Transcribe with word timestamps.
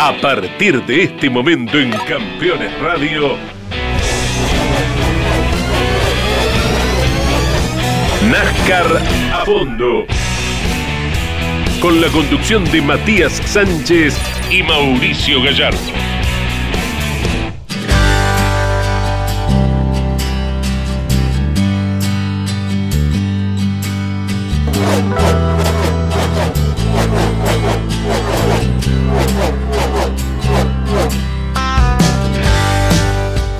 A 0.00 0.12
partir 0.12 0.80
de 0.84 1.02
este 1.02 1.28
momento 1.28 1.76
en 1.76 1.90
Campeones 1.90 2.72
Radio, 2.78 3.36
NASCAR 8.30 9.02
a 9.32 9.44
fondo. 9.44 10.06
Con 11.80 12.00
la 12.00 12.06
conducción 12.10 12.64
de 12.70 12.80
Matías 12.80 13.42
Sánchez 13.44 14.16
y 14.52 14.62
Mauricio 14.62 15.42
Gallardo. 15.42 16.07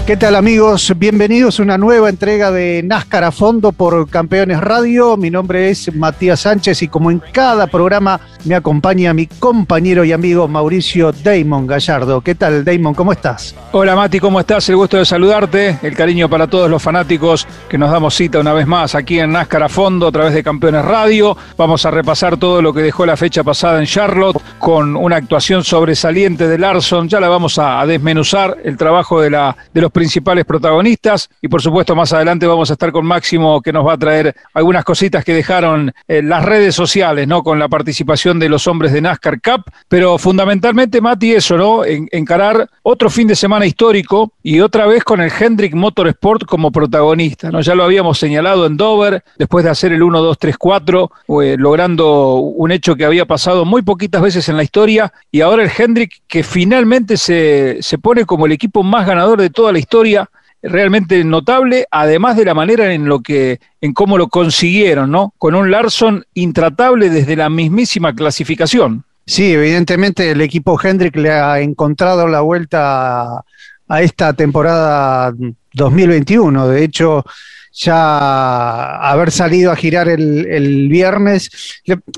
¿Qué 0.08 0.16
tal 0.16 0.36
amigos? 0.36 0.90
Bienvenidos 0.96 1.60
a 1.60 1.64
una 1.64 1.76
nueva 1.76 2.08
entrega 2.08 2.50
de 2.50 2.82
NASCAR 2.82 3.24
a 3.24 3.30
fondo 3.30 3.72
por 3.72 4.08
Campeones 4.08 4.58
Radio. 4.58 5.18
Mi 5.18 5.28
nombre 5.28 5.68
es 5.68 5.94
Matías 5.94 6.40
Sánchez 6.40 6.80
y 6.82 6.88
como 6.88 7.10
en 7.10 7.18
cada 7.30 7.66
programa 7.66 8.18
me 8.46 8.54
acompaña 8.54 9.12
mi 9.12 9.26
compañero 9.26 10.04
y 10.04 10.12
amigo 10.12 10.48
Mauricio 10.48 11.12
Damon 11.12 11.66
Gallardo. 11.66 12.22
¿Qué 12.22 12.34
tal 12.34 12.64
Damon? 12.64 12.94
¿Cómo 12.94 13.12
estás? 13.12 13.54
Hola 13.72 13.94
Mati, 13.94 14.18
¿cómo 14.18 14.40
estás? 14.40 14.66
El 14.70 14.76
gusto 14.76 14.96
de 14.96 15.04
saludarte. 15.04 15.78
El 15.82 15.94
cariño 15.94 16.30
para 16.30 16.46
todos 16.46 16.70
los 16.70 16.82
fanáticos 16.82 17.46
que 17.68 17.76
nos 17.76 17.90
damos 17.90 18.14
cita 18.14 18.40
una 18.40 18.54
vez 18.54 18.66
más 18.66 18.94
aquí 18.94 19.20
en 19.20 19.32
NASCAR 19.32 19.64
a 19.64 19.68
fondo 19.68 20.06
a 20.06 20.12
través 20.12 20.32
de 20.32 20.42
Campeones 20.42 20.86
Radio. 20.86 21.36
Vamos 21.58 21.84
a 21.84 21.90
repasar 21.90 22.38
todo 22.38 22.62
lo 22.62 22.72
que 22.72 22.80
dejó 22.80 23.04
la 23.04 23.18
fecha 23.18 23.44
pasada 23.44 23.78
en 23.78 23.84
Charlotte 23.84 24.40
con 24.58 24.96
una 24.96 25.16
actuación 25.16 25.64
sobresaliente 25.64 26.48
de 26.48 26.56
Larson. 26.56 27.10
Ya 27.10 27.20
la 27.20 27.28
vamos 27.28 27.58
a, 27.58 27.84
desmenuzar 27.84 28.56
el 28.64 28.78
trabajo 28.78 29.20
de, 29.20 29.28
la, 29.28 29.54
de 29.74 29.82
los 29.82 29.92
principales 29.98 30.44
protagonistas 30.44 31.28
y 31.42 31.48
por 31.48 31.60
supuesto 31.60 31.96
más 31.96 32.12
adelante 32.12 32.46
vamos 32.46 32.70
a 32.70 32.74
estar 32.74 32.92
con 32.92 33.04
Máximo 33.04 33.60
que 33.60 33.72
nos 33.72 33.84
va 33.84 33.94
a 33.94 33.98
traer 33.98 34.32
algunas 34.54 34.84
cositas 34.84 35.24
que 35.24 35.34
dejaron 35.34 35.92
en 36.06 36.28
las 36.28 36.44
redes 36.44 36.76
sociales, 36.76 37.26
¿no? 37.26 37.42
Con 37.42 37.58
la 37.58 37.66
participación 37.66 38.38
de 38.38 38.48
los 38.48 38.68
hombres 38.68 38.92
de 38.92 39.00
NASCAR 39.00 39.40
Cup, 39.40 39.64
pero 39.88 40.16
fundamentalmente 40.16 41.00
Mati 41.00 41.32
eso, 41.32 41.56
¿no? 41.56 41.82
encarar 41.84 42.70
otro 42.84 43.10
fin 43.10 43.26
de 43.26 43.34
semana 43.34 43.66
histórico 43.66 44.34
y 44.40 44.60
otra 44.60 44.86
vez 44.86 45.02
con 45.02 45.20
el 45.20 45.32
Hendrick 45.36 45.74
Motorsport 45.74 46.44
como 46.44 46.70
protagonista, 46.70 47.50
¿no? 47.50 47.60
Ya 47.60 47.74
lo 47.74 47.82
habíamos 47.82 48.20
señalado 48.20 48.66
en 48.66 48.76
Dover 48.76 49.24
después 49.36 49.64
de 49.64 49.72
hacer 49.72 49.92
el 49.92 50.04
1 50.04 50.22
2 50.22 50.38
3 50.38 50.56
4, 50.56 51.10
logrando 51.56 52.34
un 52.34 52.70
hecho 52.70 52.94
que 52.94 53.04
había 53.04 53.26
pasado 53.26 53.64
muy 53.64 53.82
poquitas 53.82 54.22
veces 54.22 54.48
en 54.48 54.56
la 54.56 54.62
historia 54.62 55.12
y 55.32 55.40
ahora 55.40 55.64
el 55.64 55.72
Hendrick 55.76 56.20
que 56.28 56.44
finalmente 56.44 57.16
se, 57.16 57.78
se 57.80 57.98
pone 57.98 58.24
como 58.24 58.46
el 58.46 58.52
equipo 58.52 58.84
más 58.84 59.04
ganador 59.04 59.40
de 59.40 59.50
toda 59.50 59.72
la 59.72 59.80
historia 59.80 59.87
historia 59.88 60.28
realmente 60.62 61.24
notable, 61.24 61.86
además 61.90 62.36
de 62.36 62.44
la 62.44 62.52
manera 62.52 62.92
en 62.92 63.06
lo 63.06 63.20
que, 63.20 63.58
en 63.80 63.94
cómo 63.94 64.18
lo 64.18 64.28
consiguieron, 64.28 65.10
¿no? 65.10 65.32
Con 65.38 65.54
un 65.54 65.70
Larson 65.70 66.26
intratable 66.34 67.08
desde 67.08 67.36
la 67.36 67.48
mismísima 67.48 68.14
clasificación. 68.14 69.04
Sí, 69.24 69.52
evidentemente 69.52 70.30
el 70.30 70.42
equipo 70.42 70.78
Hendrick 70.82 71.16
le 71.16 71.32
ha 71.32 71.60
encontrado 71.60 72.26
la 72.28 72.42
vuelta 72.42 73.44
a 73.88 74.02
esta 74.02 74.32
temporada 74.32 75.32
2021. 75.74 76.68
De 76.68 76.84
hecho, 76.84 77.24
ya 77.72 78.96
haber 78.96 79.30
salido 79.30 79.70
a 79.70 79.76
girar 79.76 80.08
el, 80.08 80.88
viernes. 80.88 81.50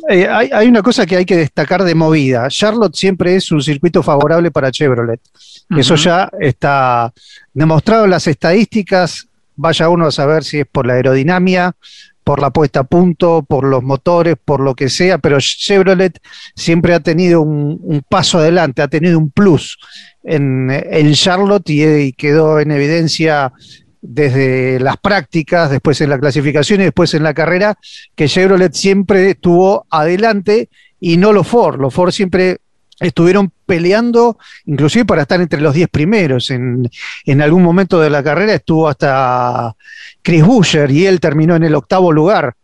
Eh, 0.09 0.27
hay, 0.29 0.67
una 0.67 0.83
cosa 0.83 1.07
que 1.07 1.17
hay 1.17 1.25
que 1.25 1.37
destacar 1.37 1.85
de 1.85 1.95
movida. 1.95 2.49
Charlotte 2.49 2.95
siempre 2.95 3.37
es 3.37 3.53
un 3.53 3.63
circuito 3.63 4.03
favorable 4.03 4.51
para 4.51 4.71
Chevrolet. 4.71 5.21
Eso 5.77 5.95
ya 5.95 6.31
está 6.41 7.13
demostrado 7.53 8.05
en 8.05 8.11
las 8.11 8.27
estadísticas. 8.27 9.27
Vaya 9.55 9.89
uno 9.89 10.07
a 10.07 10.11
saber 10.11 10.43
si 10.43 10.61
es 10.61 10.67
por 10.67 10.87
la 10.87 10.95
aerodinámica, 10.95 11.75
por 12.31 12.41
la 12.41 12.51
puesta 12.51 12.79
a 12.79 12.85
punto, 12.85 13.43
por 13.43 13.65
los 13.65 13.83
motores, 13.83 14.37
por 14.45 14.61
lo 14.61 14.77
que 14.77 14.89
sea, 14.89 15.19
pero 15.19 15.39
Chevrolet 15.41 16.17
siempre 16.55 16.95
ha 16.95 17.01
tenido 17.01 17.43
un, 17.43 18.05
paso 18.09 18.39
adelante, 18.39 18.83
ha 18.83 18.87
tenido 18.87 19.19
un 19.19 19.33
plus 19.33 19.77
en, 20.23 20.71
Charlotte 21.15 21.69
y, 21.71 22.13
quedó 22.13 22.61
en 22.61 22.71
evidencia 22.71 23.53
desde 24.01 24.79
las 24.79 24.97
prácticas, 24.99 25.73
después 25.73 26.01
en 26.03 26.11
la 26.11 26.21
clasificación 26.21 26.81
y 26.81 26.85
después 26.85 27.15
en 27.15 27.25
la 27.25 27.35
carrera, 27.35 27.77
que 28.15 28.29
Chevrolet 28.29 28.75
siempre 28.75 29.31
estuvo 29.31 29.89
adelante 29.91 30.69
y 31.01 31.17
no 31.17 31.33
los 31.33 31.49
Ford. 31.49 31.81
Los 31.81 31.93
Ford 31.93 32.13
siempre 32.13 32.59
estuvieron 33.01 33.51
peleando, 33.67 34.39
inclusive 34.67 35.05
para 35.05 35.23
estar 35.23 35.41
entre 35.41 35.61
los 35.61 35.75
10 35.75 35.89
primeros. 35.89 36.51
En, 36.51 36.89
algún 37.41 37.63
momento 37.63 37.99
de 37.99 38.11
la 38.11 38.23
carrera 38.23 38.55
estuvo 38.55 38.89
hasta 38.89 39.75
Chris 40.23 40.45
Buescher 40.45 40.91
y 40.91 41.07
él 41.07 41.19
terminó 41.19 41.57
en 41.57 41.65
el 41.65 41.75
octavo 41.75 42.13
lugar. 42.13 42.55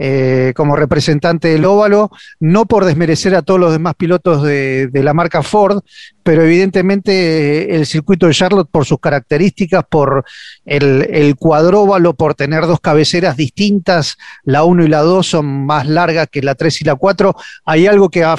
Eh, 0.00 0.52
como 0.54 0.76
representante 0.76 1.48
del 1.48 1.64
óvalo, 1.64 2.12
no 2.38 2.66
por 2.66 2.84
desmerecer 2.84 3.34
a 3.34 3.42
todos 3.42 3.58
los 3.58 3.72
demás 3.72 3.96
pilotos 3.96 4.44
de, 4.44 4.88
la 4.92 5.12
marca 5.12 5.42
Ford, 5.42 5.80
pero 6.22 6.44
evidentemente 6.44 7.74
el 7.74 7.84
circuito 7.84 8.28
de 8.28 8.32
Charlotte 8.32 8.68
por 8.70 8.84
sus 8.84 9.00
características, 9.00 9.84
por 9.90 10.24
el, 10.64 11.04
el 11.10 11.34
cuadróvalo, 11.34 12.14
por 12.14 12.36
tener 12.36 12.68
dos 12.68 12.78
cabeceras 12.78 13.36
distintas, 13.36 14.18
la 14.44 14.62
1 14.62 14.84
y 14.84 14.88
la 14.88 15.00
2 15.00 15.26
son 15.26 15.66
más 15.66 15.88
largas 15.88 16.28
que 16.30 16.42
la 16.42 16.54
3 16.54 16.82
y 16.82 16.84
la 16.84 16.94
4, 16.94 17.34
hay 17.64 17.88
algo 17.88 18.08
que 18.08 18.22
a 18.22 18.36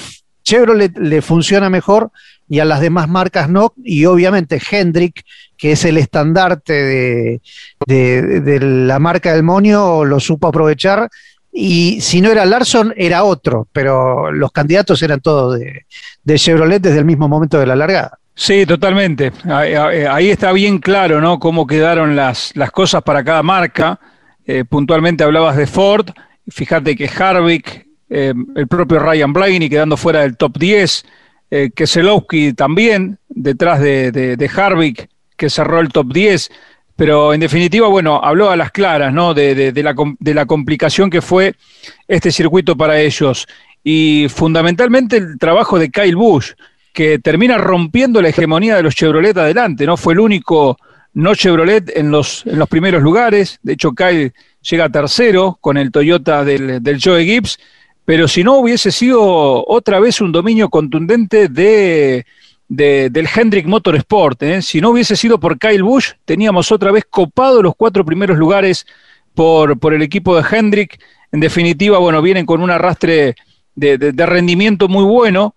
Chevrolet 0.49 0.97
le 0.97 1.21
funciona 1.21 1.69
mejor 1.69 2.11
y 2.47 2.57
a 2.57 2.65
las 2.65 2.81
demás 2.81 3.07
marcas 3.07 3.49
no, 3.49 3.73
y 3.83 4.05
obviamente 4.05 4.59
Hendrick, 4.71 5.23
que 5.55 5.73
es 5.73 5.85
el 5.85 5.97
estandarte 5.97 6.73
de, 6.73 7.41
de 7.85 8.59
la 8.59 8.97
marca 8.97 9.31
del 9.31 9.43
Monio, 9.43 10.03
lo 10.05 10.19
supo 10.19 10.47
aprovechar 10.47 11.07
y 11.51 12.01
si 12.01 12.19
no 12.19 12.31
era 12.31 12.45
Larson, 12.45 12.95
era 12.97 13.23
otro, 13.23 13.67
pero 13.71 14.31
los 14.31 14.51
candidatos 14.51 15.03
eran 15.03 15.19
todos 15.19 15.59
de, 15.59 15.85
Chevrolet 16.35 16.81
desde 16.81 16.97
el 16.97 17.05
mismo 17.05 17.27
momento 17.27 17.59
de 17.59 17.67
la 17.67 17.75
largada. 17.75 18.17
Sí, 18.33 18.65
totalmente. 18.65 19.31
Ahí, 19.45 20.29
está 20.31 20.51
bien 20.51 20.79
claro, 20.79 21.21
¿no? 21.21 21.37
Cómo 21.37 21.67
quedaron 21.67 22.15
las, 22.15 22.55
las 22.55 22.71
cosas 22.71 23.03
para 23.03 23.23
cada 23.23 23.43
marca. 23.43 23.99
Eh, 24.47 24.63
puntualmente 24.63 25.23
hablabas 25.23 25.57
de 25.57 25.67
Ford. 25.67 26.09
Fíjate 26.47 26.95
que 26.95 27.07
Harvick, 27.07 27.88
eh, 28.09 28.33
el 28.55 28.67
propio 28.67 28.99
Ryan 28.99 29.33
Blaney 29.33 29.69
quedando 29.69 29.97
fuera 29.97 30.21
del 30.21 30.37
top 30.37 30.57
10. 30.57 31.05
Eh, 31.51 31.71
Keselowski 31.75 32.53
también, 32.53 33.17
detrás 33.27 33.79
de, 33.79 34.11
de, 34.11 34.37
de 34.37 34.49
Harvick, 34.55 35.09
que 35.35 35.49
cerró 35.49 35.79
el 35.79 35.89
top 35.89 36.13
10. 36.13 36.49
Pero 36.99 37.33
en 37.33 37.39
definitiva, 37.39 37.87
bueno, 37.87 38.19
habló 38.21 38.49
a 38.49 38.57
las 38.57 38.71
claras, 38.71 39.13
¿no? 39.13 39.33
De, 39.33 39.71
la, 39.73 39.95
de 40.19 40.33
la 40.33 40.45
complicación 40.45 41.09
que 41.09 41.21
fue 41.21 41.55
este 42.09 42.29
circuito 42.29 42.75
para 42.75 42.99
ellos. 42.99 43.47
Y 43.85 44.27
fundamentalmente 44.27 45.15
el 45.15 45.39
trabajo 45.39 45.79
de 45.79 45.91
Kyle 45.91 46.17
Busch, 46.17 46.55
que 46.91 47.17
termina 47.17 47.57
rompiendo 47.57 48.21
la 48.21 48.27
hegemonía 48.27 48.75
de 48.75 48.83
los 48.83 48.95
Chevrolet 48.95 49.37
adelante, 49.37 49.85
¿no? 49.85 49.95
Fue 49.95 50.11
el 50.11 50.19
único 50.19 50.77
no 51.13 51.35
Chevrolet 51.35 51.89
en 51.95 52.11
los, 52.11 52.45
en 52.45 52.59
los 52.59 52.67
primeros 52.67 53.01
lugares. 53.01 53.59
De 53.63 53.73
hecho, 53.73 53.93
Kyle 53.93 54.33
llega 54.61 54.89
tercero 54.89 55.57
con 55.61 55.77
el 55.77 55.91
Toyota 55.91 56.43
del, 56.43 56.83
del 56.83 56.99
Joe 57.01 57.23
Gibbs. 57.23 57.59
Pero 58.09 58.27
si 58.27 58.43
no 58.43 58.55
hubiese 58.55 58.91
sido 58.91 59.63
otra 59.67 59.99
vez 59.99 60.19
un 60.19 60.31
dominio 60.31 60.67
contundente 60.69 61.47
de 61.47 62.25
del 62.67 63.29
Hendrick 63.35 63.67
Motorsport. 63.67 64.41
¿eh? 64.41 64.63
Si 64.63 64.81
no 64.81 64.89
hubiese 64.89 65.15
sido 65.15 65.39
por 65.39 65.59
Kyle 65.59 65.83
Busch, 65.83 66.15
teníamos 66.25 66.71
otra 66.71 66.91
vez 66.91 67.05
copado 67.07 67.61
los 67.61 67.75
cuatro 67.75 68.03
primeros 68.03 68.35
lugares 68.35 68.87
por, 69.35 69.77
por 69.77 69.93
el 69.93 70.01
equipo 70.01 70.35
de 70.35 70.43
Hendrick. 70.49 70.99
En 71.31 71.39
definitiva, 71.39 71.99
bueno, 71.99 72.19
vienen 72.23 72.47
con 72.47 72.63
un 72.63 72.71
arrastre 72.71 73.35
de, 73.75 74.25
rendimiento 74.25 74.87
muy 74.87 75.03
bueno. 75.03 75.53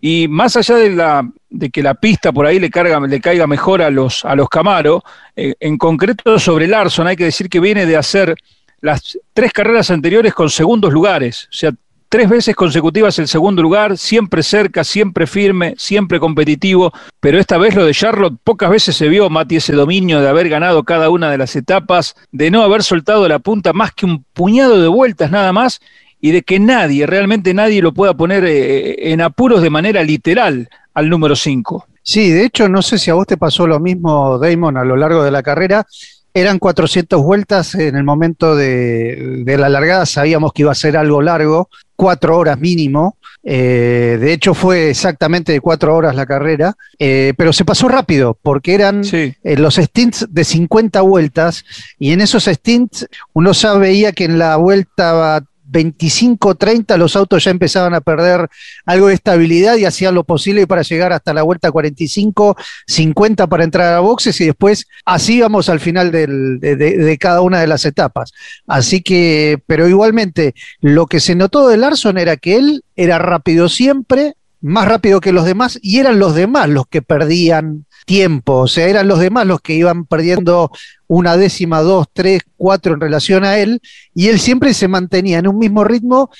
Y 0.00 0.26
más 0.26 0.56
allá 0.56 0.74
de, 0.74 0.90
la, 0.90 1.30
de 1.50 1.70
que 1.70 1.84
la 1.84 1.94
pista 1.94 2.32
por 2.32 2.46
ahí 2.46 2.58
le, 2.58 2.68
carga, 2.68 2.98
le 2.98 3.20
caiga 3.20 3.46
mejor 3.46 3.80
a 3.80 3.90
los, 3.90 4.24
a 4.24 4.34
los 4.34 4.48
Camaro, 4.48 5.04
eh, 5.36 5.54
en 5.60 5.78
concreto 5.78 6.40
sobre 6.40 6.66
Larson, 6.66 7.06
hay 7.06 7.14
que 7.14 7.26
decir 7.26 7.48
que 7.48 7.60
viene 7.60 7.86
de 7.86 7.96
hacer 7.96 8.34
las 8.80 9.16
tres 9.32 9.52
carreras 9.52 9.92
anteriores 9.92 10.34
con 10.34 10.50
segundos 10.50 10.92
lugares. 10.92 11.44
O 11.44 11.52
sea, 11.52 11.72
tres 12.12 12.28
veces 12.28 12.54
consecutivas 12.54 13.18
el 13.18 13.26
segundo 13.26 13.62
lugar, 13.62 13.96
siempre 13.96 14.42
cerca, 14.42 14.84
siempre 14.84 15.26
firme, 15.26 15.72
siempre 15.78 16.20
competitivo, 16.20 16.92
pero 17.20 17.38
esta 17.38 17.56
vez 17.56 17.74
lo 17.74 17.86
de 17.86 17.94
Charlotte 17.94 18.38
pocas 18.44 18.68
veces 18.68 18.94
se 18.96 19.08
vio, 19.08 19.30
Mati, 19.30 19.56
ese 19.56 19.72
dominio 19.72 20.20
de 20.20 20.28
haber 20.28 20.50
ganado 20.50 20.84
cada 20.84 21.08
una 21.08 21.30
de 21.30 21.38
las 21.38 21.56
etapas, 21.56 22.14
de 22.30 22.50
no 22.50 22.60
haber 22.60 22.82
soltado 22.82 23.26
la 23.28 23.38
punta 23.38 23.72
más 23.72 23.92
que 23.92 24.04
un 24.04 24.26
puñado 24.34 24.78
de 24.78 24.88
vueltas 24.88 25.30
nada 25.30 25.54
más 25.54 25.80
y 26.20 26.32
de 26.32 26.42
que 26.42 26.60
nadie, 26.60 27.06
realmente 27.06 27.54
nadie 27.54 27.80
lo 27.80 27.94
pueda 27.94 28.12
poner 28.12 28.44
eh, 28.44 29.10
en 29.10 29.22
apuros 29.22 29.62
de 29.62 29.70
manera 29.70 30.02
literal 30.02 30.68
al 30.92 31.08
número 31.08 31.34
5. 31.34 31.86
Sí, 32.02 32.30
de 32.30 32.44
hecho 32.44 32.68
no 32.68 32.82
sé 32.82 32.98
si 32.98 33.10
a 33.10 33.14
vos 33.14 33.26
te 33.26 33.38
pasó 33.38 33.66
lo 33.66 33.80
mismo, 33.80 34.38
Damon, 34.38 34.76
a 34.76 34.84
lo 34.84 34.96
largo 34.96 35.24
de 35.24 35.30
la 35.30 35.42
carrera, 35.42 35.86
eran 36.34 36.58
400 36.58 37.22
vueltas 37.22 37.74
en 37.74 37.96
el 37.96 38.04
momento 38.04 38.56
de, 38.56 39.44
la 39.46 39.68
largada, 39.68 40.06
sabíamos 40.06 40.52
que 40.52 40.62
iba 40.62 40.72
a 40.72 40.76
ser 40.76 40.96
algo 40.96 41.20
largo, 41.20 41.68
cuatro 41.96 42.38
horas 42.38 42.58
mínimo. 42.58 43.16
Eh, 43.44 44.18
de 44.20 44.32
hecho, 44.32 44.54
fue 44.54 44.90
exactamente 44.90 45.52
de 45.52 45.60
cuatro 45.60 45.94
horas 45.94 46.14
la 46.14 46.26
carrera, 46.26 46.74
eh, 46.98 47.34
pero 47.36 47.52
se 47.52 47.64
pasó 47.64 47.88
rápido 47.88 48.38
porque 48.40 48.74
eran 48.74 49.02
eh, 49.12 49.34
los 49.56 49.76
stints 49.76 50.26
de 50.30 50.44
50 50.44 51.00
vueltas 51.00 51.64
y 51.98 52.12
en 52.12 52.20
esos 52.20 52.44
stints 52.44 53.06
uno 53.32 53.52
ya 53.52 53.74
veía 53.74 54.12
que 54.12 54.24
en 54.24 54.38
la 54.38 54.56
vuelta 54.56 55.44
25, 55.72 56.54
30 56.54 56.96
los 56.96 57.16
autos 57.16 57.44
ya 57.44 57.50
empezaban 57.50 57.94
a 57.94 58.00
perder 58.00 58.48
algo 58.84 59.08
de 59.08 59.14
estabilidad 59.14 59.76
y 59.76 59.86
hacían 59.86 60.14
lo 60.14 60.24
posible 60.24 60.66
para 60.66 60.82
llegar 60.82 61.12
hasta 61.12 61.32
la 61.32 61.42
vuelta 61.42 61.72
45, 61.72 62.56
50 62.86 63.46
para 63.46 63.64
entrar 63.64 63.94
a 63.94 64.00
boxes 64.00 64.40
y 64.40 64.46
después 64.46 64.86
así 65.04 65.40
vamos 65.40 65.68
al 65.68 65.80
final 65.80 66.12
de, 66.12 67.16
cada 67.18 67.40
una 67.40 67.60
de 67.60 67.66
las 67.66 67.84
etapas. 67.84 68.32
Así 68.66 69.02
que, 69.02 69.60
pero 69.66 69.88
igualmente, 69.88 70.54
lo 70.80 71.06
que 71.06 71.20
se 71.20 71.34
notó 71.34 71.68
de 71.68 71.78
Larson 71.78 72.18
era 72.18 72.36
que 72.36 72.56
él 72.56 72.84
era 72.94 73.18
rápido 73.18 73.68
siempre, 73.68 74.34
más 74.60 74.86
rápido 74.86 75.20
que 75.20 75.32
los 75.32 75.44
demás 75.44 75.78
y 75.82 75.98
eran 75.98 76.18
los 76.18 76.34
demás 76.34 76.68
los 76.68 76.86
que 76.86 77.02
perdían 77.02 77.86
tiempo, 78.04 78.58
o 78.58 78.68
sea, 78.68 78.88
eran 78.88 79.08
los 79.08 79.18
demás 79.18 79.46
los 79.46 79.60
que 79.60 79.74
iban 79.74 80.06
perdiendo 80.06 80.70
una 81.06 81.36
décima, 81.36 81.82
dos, 81.82 82.06
tres, 82.12 82.42
cuatro 82.56 82.94
en 82.94 83.00
relación 83.00 83.44
a 83.44 83.58
él, 83.58 83.80
y 84.14 84.28
él 84.28 84.40
siempre 84.40 84.74
se 84.74 84.88
mantenía 84.88 85.38
en 85.38 85.48
un 85.48 85.58
mismo 85.58 85.84
ritmo 85.84 86.30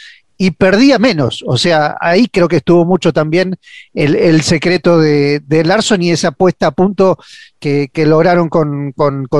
y 0.42 0.50
perdía 0.50 0.98
menos. 0.98 1.44
O 1.46 1.56
sea, 1.56 1.96
ahí 2.00 2.26
creo 2.26 2.48
que 2.48 2.56
estuvo 2.56 2.84
mucho 2.84 3.12
también 3.12 3.54
el, 3.94 4.42
secreto 4.42 4.98
de, 4.98 5.40
Larson 5.64 6.02
y 6.02 6.10
esa 6.10 6.32
puesta 6.32 6.66
a 6.66 6.70
punto 6.72 7.16
que, 7.60 7.88
lograron 7.94 8.48
con, 8.48 8.92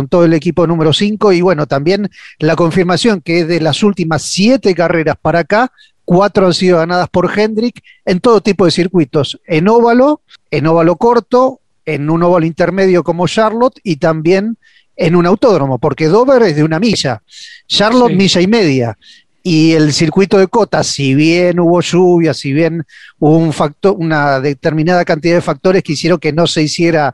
todo 0.08 0.24
el 0.24 0.32
equipo 0.32 0.64
número 0.66 0.92
5 0.92 1.32
y 1.32 1.40
bueno, 1.40 1.66
también 1.66 2.08
la 2.38 2.54
confirmación 2.54 3.20
que 3.20 3.44
de 3.44 3.60
las 3.60 3.82
últimas 3.82 4.22
siete 4.22 4.76
carreras 4.76 5.16
para 5.20 5.40
acá, 5.40 5.72
cuatro 6.04 6.46
han 6.46 6.54
sido 6.54 6.78
ganadas 6.78 7.08
por 7.08 7.36
Hendrick 7.36 7.82
en 8.04 8.20
todo 8.20 8.40
tipo 8.40 8.64
de 8.64 8.70
circuitos, 8.70 9.40
en 9.46 9.66
óvalo, 9.66 10.20
en 10.52 10.68
óvalo 10.68 10.94
corto, 10.94 11.61
en 11.84 12.10
un 12.10 12.22
óvalo 12.22 12.46
intermedio 12.46 13.02
como 13.02 13.26
Charlotte 13.26 13.78
y 13.82 13.96
también 13.96 14.56
en 14.96 15.16
un 15.16 15.26
autódromo, 15.26 15.78
porque 15.78 16.06
Dover 16.06 16.42
es 16.42 16.56
de 16.56 16.64
una 16.64 16.78
milla, 16.78 17.22
Charlotte 17.66 18.12
milla 18.12 18.40
y 18.40 18.46
media. 18.46 18.98
Y 19.44 19.72
el 19.72 19.92
circuito 19.92 20.38
de 20.38 20.46
Cota, 20.46 20.84
si 20.84 21.16
bien 21.16 21.58
hubo 21.58 21.80
lluvia, 21.80 22.32
si 22.32 22.52
bien 22.52 22.84
hubo 23.18 23.38
un 23.38 23.52
factor, 23.52 23.96
una 23.98 24.38
determinada 24.38 25.04
cantidad 25.04 25.34
de 25.34 25.40
factores 25.40 25.82
que 25.82 25.94
hicieron 25.94 26.20
que 26.20 26.32
no 26.32 26.46
se 26.46 26.62
hiciera 26.62 27.12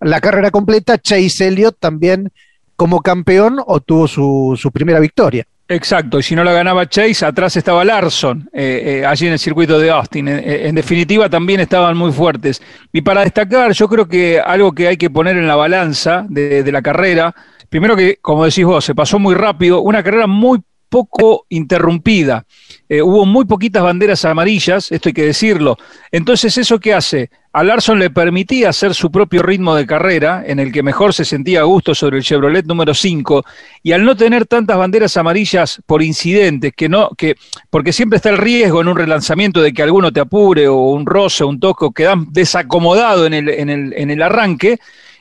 la 0.00 0.20
carrera 0.20 0.50
completa, 0.50 0.98
Chase 0.98 1.48
Elliott 1.48 1.76
también 1.78 2.30
como 2.76 3.00
campeón 3.00 3.60
obtuvo 3.66 4.06
su, 4.08 4.58
su 4.60 4.70
primera 4.70 5.00
victoria. 5.00 5.46
Exacto, 5.72 6.18
y 6.18 6.24
si 6.24 6.34
no 6.34 6.42
la 6.42 6.52
ganaba 6.52 6.88
Chase, 6.88 7.24
atrás 7.24 7.54
estaba 7.54 7.84
Larson, 7.84 8.50
eh, 8.52 9.02
eh, 9.02 9.06
allí 9.06 9.28
en 9.28 9.34
el 9.34 9.38
circuito 9.38 9.78
de 9.78 9.88
Austin. 9.88 10.26
En, 10.26 10.74
definitiva, 10.74 11.30
también 11.30 11.60
estaban 11.60 11.96
muy 11.96 12.10
fuertes. 12.10 12.60
Y 12.92 13.02
para 13.02 13.20
destacar, 13.20 13.70
yo 13.70 13.88
creo 13.88 14.08
que 14.08 14.40
algo 14.40 14.72
que 14.72 14.88
hay 14.88 14.96
que 14.96 15.10
poner 15.10 15.36
en 15.36 15.46
la 15.46 15.54
balanza 15.54 16.26
de, 16.28 16.64
de 16.64 16.72
la 16.72 16.82
carrera, 16.82 17.32
primero 17.68 17.94
que, 17.94 18.18
como 18.20 18.44
decís 18.44 18.64
vos, 18.64 18.84
se 18.84 18.96
pasó 18.96 19.20
muy 19.20 19.36
rápido, 19.36 19.80
una 19.80 20.02
carrera 20.02 20.26
muy 20.26 20.60
poco 20.90 21.46
interrumpida. 21.48 22.44
Eh, 22.88 23.00
hubo 23.00 23.24
muy 23.24 23.46
poquitas 23.46 23.82
banderas 23.82 24.24
amarillas, 24.26 24.92
esto 24.92 25.08
hay 25.08 25.12
que 25.14 25.24
decirlo. 25.24 25.78
Entonces, 26.10 26.58
¿eso 26.58 26.78
qué 26.78 26.92
hace? 26.92 27.30
A 27.52 27.64
Larson 27.64 27.98
le 27.98 28.10
permitía 28.10 28.68
hacer 28.68 28.94
su 28.94 29.10
propio 29.10 29.42
ritmo 29.42 29.74
de 29.74 29.86
carrera, 29.86 30.44
en 30.46 30.60
el 30.60 30.72
que 30.72 30.82
mejor 30.82 31.14
se 31.14 31.24
sentía 31.24 31.60
a 31.60 31.64
gusto 31.64 31.94
sobre 31.94 32.18
el 32.18 32.24
Chevrolet 32.24 32.64
número 32.66 32.94
5, 32.94 33.44
y 33.82 33.92
al 33.92 34.04
no 34.04 34.16
tener 34.16 34.46
tantas 34.46 34.76
banderas 34.76 35.16
amarillas 35.16 35.80
por 35.86 36.02
incidentes, 36.02 36.72
que 36.76 36.88
no, 36.88 37.10
que, 37.16 37.36
porque 37.70 37.92
siempre 37.92 38.18
está 38.18 38.30
el 38.30 38.38
riesgo 38.38 38.80
en 38.80 38.88
un 38.88 38.96
relanzamiento 38.96 39.62
de 39.62 39.72
que 39.72 39.82
alguno 39.82 40.12
te 40.12 40.20
apure, 40.20 40.68
o 40.68 40.76
un 40.76 41.06
roce, 41.06 41.42
un 41.42 41.58
toco, 41.58 41.92
quedan 41.92 42.26
desacomodado 42.32 43.26
en 43.26 43.34
el, 43.34 43.48
en 43.48 43.70
el, 43.70 43.94
en 43.96 44.10
el 44.10 44.22
arranque, 44.22 44.78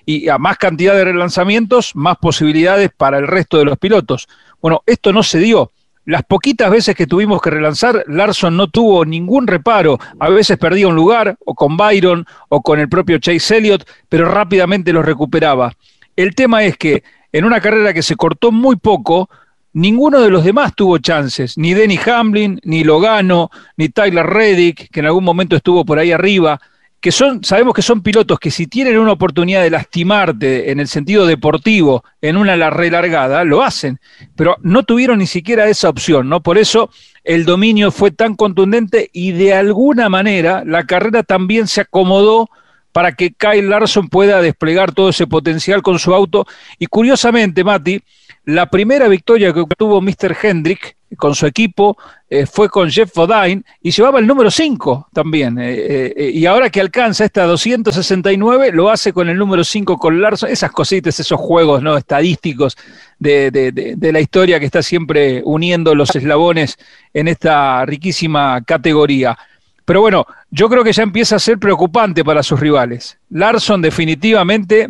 y 0.10 0.28
a 0.28 0.40
más 0.40 0.58
cantidad 0.58 0.96
de 0.96 1.06
relanzamientos, 1.06 1.96
más 1.96 2.18
posibilidades 2.18 2.90
para 2.98 3.20
el 3.20 3.28
resto 3.28 3.60
de 3.60 3.66
los 3.66 3.78
pilotos. 3.78 4.28
Bueno, 4.60 4.82
esto 4.88 5.14
no 5.14 5.22
se 5.22 5.38
dio. 5.38 5.72
Las 6.06 6.24
poquitas 6.24 6.72
veces 6.72 6.96
que 6.96 7.06
tuvimos 7.06 7.40
que 7.40 7.52
relanzar, 7.52 8.04
Larson 8.08 8.58
no 8.58 8.70
tuvo 8.70 9.06
ningún 9.06 9.46
reparo. 9.46 10.00
A 10.20 10.30
veces 10.30 10.58
perdía 10.58 10.88
un 10.88 10.96
lugar, 10.96 11.38
o 11.46 11.54
con 11.54 11.78
Byron, 11.78 12.26
o 12.48 12.64
con 12.64 12.80
el 12.80 12.90
propio 12.90 13.20
Chase 13.20 13.58
Elliott, 13.58 13.88
pero 14.10 14.28
rápidamente 14.28 14.92
los 14.92 15.06
recuperaba. 15.06 15.74
El 16.16 16.34
tema 16.34 16.64
es 16.64 16.76
que 16.76 17.04
en 17.32 17.46
una 17.46 17.62
carrera 17.62 17.94
que 17.94 18.02
se 18.02 18.16
cortó 18.16 18.52
muy 18.52 18.78
poco, 18.78 19.30
ninguno 19.74 20.22
de 20.22 20.32
los 20.32 20.44
demás 20.44 20.74
tuvo 20.74 20.98
chances, 20.98 21.56
ni 21.56 21.76
Denny 21.76 22.00
Hamlin, 22.04 22.60
ni 22.64 22.84
Logano, 22.84 23.52
ni 23.78 23.90
Tyler 23.90 24.26
Reddick, 24.26 24.90
que 24.90 25.02
en 25.02 25.06
algún 25.06 25.24
momento 25.24 25.56
estuvo 25.56 25.86
por 25.86 26.00
ahí 26.00 26.12
arriba 26.12 26.60
que 27.02 27.12
son, 27.12 27.44
sabemos 27.44 27.74
que 27.74 27.82
son 27.82 28.02
pilotos 28.02 28.40
que 28.40 28.52
si 28.52 28.68
tienen 28.68 28.98
una 28.98 29.14
oportunidad 29.14 29.62
de 29.62 29.70
lastimarte 29.70 30.72
en 30.72 30.80
el 30.80 30.88
sentido 30.88 31.26
deportivo 31.26 32.04
en 32.22 32.36
una 32.36 32.70
relargada, 32.70 33.44
lo 33.44 33.64
hacen, 33.64 34.00
pero 34.36 34.58
no 34.62 34.84
tuvieron 34.84 35.20
ni 35.20 35.28
siquiera 35.28 35.68
esa 35.68 35.90
opción, 35.90 36.28
¿no? 36.28 36.42
Por 36.42 36.58
eso 36.58 36.90
el 37.24 37.46
dominio 37.46 37.92
fue 37.92 38.12
tan 38.12 38.36
contundente 38.36 39.10
y 39.14 39.32
de 39.32 39.54
alguna 39.54 40.10
manera 40.10 40.64
la 40.66 40.86
carrera 40.86 41.24
también 41.24 41.68
se 41.68 41.82
acomodó 41.82 42.50
para 42.92 43.14
que 43.14 43.32
Kyle 43.32 43.70
Larson 43.70 44.10
pueda 44.10 44.42
desplegar 44.42 44.94
todo 44.94 45.10
ese 45.10 45.28
potencial 45.28 45.82
con 45.82 46.00
su 46.00 46.14
auto. 46.14 46.46
Y 46.80 46.88
curiosamente, 46.88 47.64
Mati, 47.64 48.02
la 48.46 48.66
primera 48.70 49.08
victoria 49.08 49.54
que 49.54 49.60
obtuvo 49.62 50.02
Mr. 50.02 50.36
Hendrick 50.42 50.98
con 51.18 51.36
su 51.36 51.46
equipo 51.46 51.98
eh, 52.30 52.46
fue 52.46 52.70
con 52.70 52.90
Jeff 52.90 53.12
Bodine 53.14 53.64
y 53.82 53.92
llevaba 53.92 54.20
el 54.20 54.28
número 54.28 54.52
5 54.52 55.10
también. 55.14 55.58
Eh, 55.58 56.14
eh, 56.16 56.32
y 56.34 56.46
ahora 56.46 56.70
que 56.70 56.80
alcanza 56.80 57.26
esta 57.26 57.46
269, 57.46 58.72
lo 58.72 58.90
hace 58.90 59.14
con 59.14 59.30
el 59.30 59.38
número 59.38 59.64
5 59.64 59.98
con 59.98 60.22
Larson. 60.22 60.50
Esas 60.50 60.72
cositas, 60.72 61.20
esos 61.20 61.40
juegos 61.40 61.82
¿no? 61.82 61.98
estadísticos 61.98 62.78
de, 63.18 63.52
de, 63.52 64.12
la 64.12 64.20
historia 64.20 64.60
que 64.60 64.66
está 64.66 64.82
siempre 64.82 65.42
uniendo 65.44 65.94
los 65.96 66.16
eslabones 66.16 66.78
en 67.14 67.28
esta 67.28 67.86
riquísima 67.86 68.62
categoría. 68.64 69.38
Pero 69.86 70.02
bueno, 70.02 70.28
yo 70.52 70.70
creo 70.70 70.84
que 70.84 70.94
ya 70.94 71.04
empieza 71.04 71.36
a 71.38 71.40
ser 71.40 71.58
preocupante 71.58 72.24
para 72.24 72.44
sus 72.44 72.60
rivales. 72.60 73.18
Larson 73.30 73.82
definitivamente, 73.82 74.90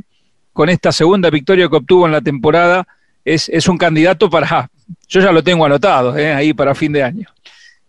con 0.51 0.67
esta 0.67 0.91
segunda 0.91 1.29
victoria 1.29 1.69
que 1.69 1.77
obtuvo 1.77 2.05
en 2.05 2.11
la 2.11 2.21
temporada, 2.21 2.85
es, 3.23 3.47
es 3.49 3.67
un 3.67 3.77
candidato 3.77 4.29
para, 4.29 4.69
yo 5.07 5.21
ya 5.21 5.31
lo 5.31 5.43
tengo 5.43 5.65
anotado, 5.65 6.17
¿eh? 6.17 6.33
ahí 6.33 6.53
para 6.53 6.75
fin 6.75 6.91
de 6.93 7.03
año. 7.03 7.27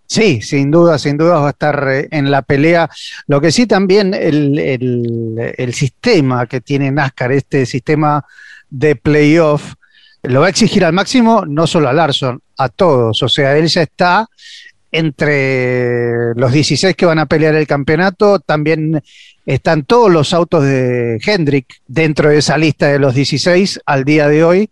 Sí, 0.06 0.42
sin 0.42 0.72
duda, 0.72 0.98
sin 0.98 1.16
duda 1.16 1.38
va 1.38 1.46
a 1.46 1.50
estar 1.50 1.88
eh, 1.88 2.08
en 2.10 2.32
la 2.32 2.42
pelea. 2.42 2.90
Lo 3.28 3.40
que 3.40 3.52
sí 3.52 3.66
también 3.66 4.12
el, 4.12 4.58
el, 4.58 5.72
sistema 5.74 6.46
que 6.46 6.60
tiene 6.60 6.90
NASCAR, 6.90 7.30
este 7.30 7.64
sistema 7.64 8.24
de 8.68 8.96
playoff, 8.96 9.74
lo 10.24 10.40
va 10.40 10.46
a 10.46 10.50
exigir 10.50 10.84
al 10.84 10.92
máximo, 10.92 11.44
no 11.46 11.66
solo 11.68 11.88
a 11.88 11.92
Larson, 11.92 12.40
a 12.56 12.68
todos. 12.68 13.22
O 13.22 13.28
sea, 13.28 13.56
él 13.56 13.68
ya 13.68 13.82
está 13.82 14.26
entre 14.90 16.34
los 16.34 16.50
16 16.50 16.96
que 16.96 17.06
van 17.06 17.20
a 17.20 17.26
pelear 17.26 17.54
el 17.54 17.68
campeonato, 17.68 18.40
también 18.40 19.00
están 19.46 19.84
todos 19.84 20.10
los 20.10 20.34
autos 20.34 20.64
de 20.64 21.20
Hendrick 21.24 21.82
dentro 21.86 22.30
de 22.30 22.38
esa 22.38 22.58
lista 22.58 22.88
de 22.88 22.98
los 22.98 23.14
16 23.14 23.80
al 23.86 24.04
día 24.04 24.26
de 24.28 24.42
hoy 24.42 24.70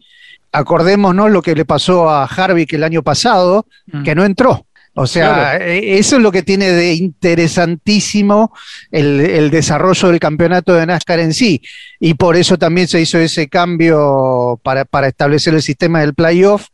acordémonos 0.52 1.30
lo 1.30 1.42
que 1.42 1.54
le 1.54 1.64
pasó 1.64 2.08
a 2.08 2.24
Harvick 2.24 2.72
el 2.72 2.84
año 2.84 3.02
pasado, 3.02 3.66
mm. 3.86 4.02
que 4.02 4.14
no 4.14 4.24
entró. 4.24 4.64
O 5.00 5.06
sea, 5.06 5.58
e, 5.58 5.98
eso 5.98 6.16
es 6.16 6.22
lo 6.22 6.32
que 6.32 6.42
tiene 6.42 6.72
de 6.72 6.94
interesantísimo 6.94 8.52
el, 8.90 9.48
desarrollo 9.50 10.08
del 10.08 10.18
campeonato 10.18 10.74
de 10.74 10.86
NASCAR 10.86 11.20
en 11.20 11.34
sí. 11.34 11.62
Y 12.00 12.14
por 12.14 12.34
eso 12.34 12.58
también 12.58 12.88
se 12.88 13.00
hizo 13.00 13.16
ese 13.18 13.48
cambio 13.48 14.60
para, 14.64 14.84
para 14.84 15.06
establecer 15.06 15.54
el 15.54 15.62
sistema 15.62 16.00
del 16.00 16.14
playoff 16.14 16.66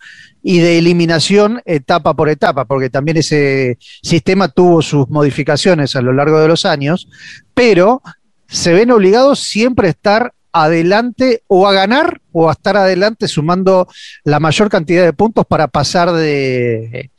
y 0.43 0.59
de 0.59 0.79
eliminación 0.79 1.61
etapa 1.67 2.15
por 2.15 2.31
etapa, 2.31 2.65
porque 2.65 2.89
también 2.89 3.19
ese 3.19 3.77
sistema 4.03 4.49
tuvo 4.49 4.81
sus 4.81 5.09
modificaciones 5.11 5.95
a 5.95 6.01
lo 6.01 6.15
largo 6.15 6.41
de 6.41 6.49
los 6.49 6.65
años, 6.65 7.09
pero 7.53 8.03
se 8.47 8.73
ven 8.73 8.91
obligados 8.91 9.41
siempre 9.41 9.89
a 9.89 9.91
estar 9.91 10.33
adelante 10.55 11.43
o 11.49 11.67
a 11.67 11.73
ganar 11.73 12.21
o 12.31 12.49
a 12.49 12.53
estar 12.53 12.77
adelante 12.77 13.27
sumando 13.27 13.89
la 14.23 14.39
mayor 14.39 14.71
cantidad 14.71 15.05
de 15.05 15.13
puntos 15.13 15.45
para 15.45 15.67
pasar 15.67 16.13
de, 16.13 17.11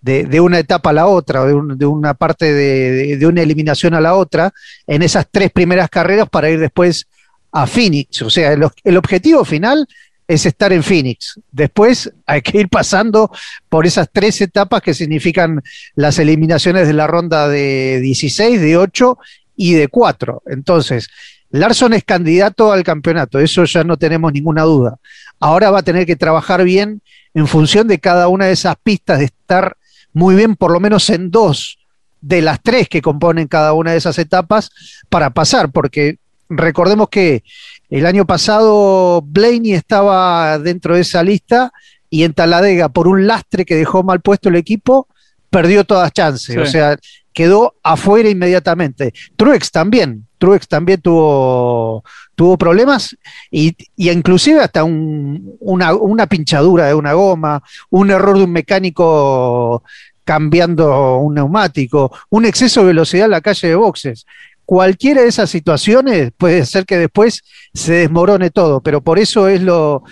de, 0.00 0.40
una 0.40 0.60
etapa 0.60 0.90
a 0.90 0.92
la 0.92 1.06
otra, 1.08 1.44
de, 1.44 1.60
de 1.74 1.86
una 1.86 2.14
parte 2.14 2.52
de, 2.54 3.26
una 3.26 3.42
eliminación 3.42 3.94
a 3.94 4.00
la 4.00 4.14
otra, 4.14 4.54
en 4.86 5.02
esas 5.02 5.26
tres 5.28 5.50
primeras 5.50 5.90
carreras 5.90 6.28
para 6.28 6.48
ir 6.50 6.60
después 6.60 7.08
a 7.50 7.66
Phoenix. 7.66 8.22
O 8.22 8.30
sea, 8.30 8.52
el, 8.52 8.64
el 8.84 8.96
objetivo 8.96 9.44
final 9.44 9.88
es 10.28 10.46
estar 10.46 10.72
en 10.72 10.84
Phoenix. 10.84 11.40
Después 11.50 12.12
hay 12.26 12.42
que 12.42 12.60
ir 12.60 12.68
pasando 12.68 13.28
por 13.68 13.86
esas 13.86 14.08
tres 14.12 14.40
etapas 14.40 14.82
que 14.82 14.94
significan 14.94 15.60
las 15.96 16.20
eliminaciones 16.20 16.86
de 16.86 16.92
la 16.92 17.08
ronda 17.08 17.48
de 17.48 17.98
16, 18.00 18.60
de 18.60 18.76
8 18.76 19.18
y 19.56 19.74
de 19.74 19.88
4. 19.88 20.42
Entonces, 20.46 21.08
Larson 21.54 21.92
es 21.92 22.02
candidato 22.02 22.72
al 22.72 22.82
campeonato, 22.82 23.38
eso 23.38 23.64
ya 23.64 23.84
no 23.84 23.96
tenemos 23.96 24.32
ninguna 24.32 24.62
duda. 24.62 24.96
Ahora 25.38 25.70
va 25.70 25.78
a 25.78 25.82
tener 25.84 26.04
que 26.04 26.16
trabajar 26.16 26.64
bien 26.64 27.00
en 27.32 27.46
función 27.46 27.86
de 27.86 28.00
cada 28.00 28.26
una 28.26 28.46
de 28.46 28.52
esas 28.54 28.74
pistas, 28.82 29.20
de 29.20 29.26
estar 29.26 29.76
muy 30.12 30.34
bien 30.34 30.56
por 30.56 30.72
lo 30.72 30.80
menos 30.80 31.08
en 31.10 31.30
dos 31.30 31.78
de 32.20 32.42
las 32.42 32.60
tres 32.60 32.88
que 32.88 33.00
componen 33.00 33.46
cada 33.46 33.72
una 33.72 33.92
de 33.92 33.98
esas 33.98 34.18
etapas 34.18 34.72
para 35.08 35.30
pasar, 35.30 35.70
porque 35.70 36.18
recordemos 36.48 37.08
que 37.08 37.44
el 37.88 38.04
año 38.06 38.26
pasado 38.26 39.22
Blaney 39.22 39.74
estaba 39.74 40.58
dentro 40.58 40.96
de 40.96 41.02
esa 41.02 41.22
lista 41.22 41.72
y 42.10 42.24
en 42.24 42.32
Taladega, 42.32 42.88
por 42.88 43.06
un 43.06 43.28
lastre 43.28 43.64
que 43.64 43.76
dejó 43.76 44.02
mal 44.02 44.20
puesto 44.20 44.48
el 44.48 44.56
equipo, 44.56 45.06
perdió 45.50 45.84
todas 45.84 46.12
chances. 46.12 46.56
O 46.56 46.66
sea, 46.66 46.96
quedó 47.32 47.74
afuera 47.84 48.28
inmediatamente. 48.28 49.14
Truex 49.36 49.70
también, 49.70 50.26
Truex 50.44 50.68
también 50.68 51.00
tuvo, 51.00 52.04
tuvo 52.34 52.58
problemas 52.58 53.16
y, 53.50 53.74
inclusive 53.96 54.60
hasta 54.60 54.84
una, 54.84 55.94
una, 55.94 56.26
pinchadura 56.26 56.86
de 56.86 56.94
una 56.94 57.14
goma, 57.14 57.62
un 57.88 58.10
error 58.10 58.36
de 58.36 58.44
un 58.44 58.52
mecánico 58.52 59.82
cambiando 60.22 61.16
un 61.16 61.34
neumático, 61.34 62.12
un 62.28 62.44
exceso 62.44 62.80
de 62.80 62.88
velocidad 62.88 63.24
en 63.24 63.30
la 63.30 63.40
calle 63.40 63.68
de 63.68 63.74
boxes. 63.74 64.26
Cualquiera 64.66 65.22
de 65.22 65.28
esas 65.28 65.48
situaciones 65.48 66.30
puede 66.36 66.66
ser 66.66 66.84
que 66.84 66.98
después 66.98 67.42
se 67.72 67.94
desmorone 67.94 68.50
todo, 68.50 68.82
pero 68.82 69.00
por 69.00 69.18
eso 69.18 69.48
es 69.48 69.62
lo, 69.62 70.02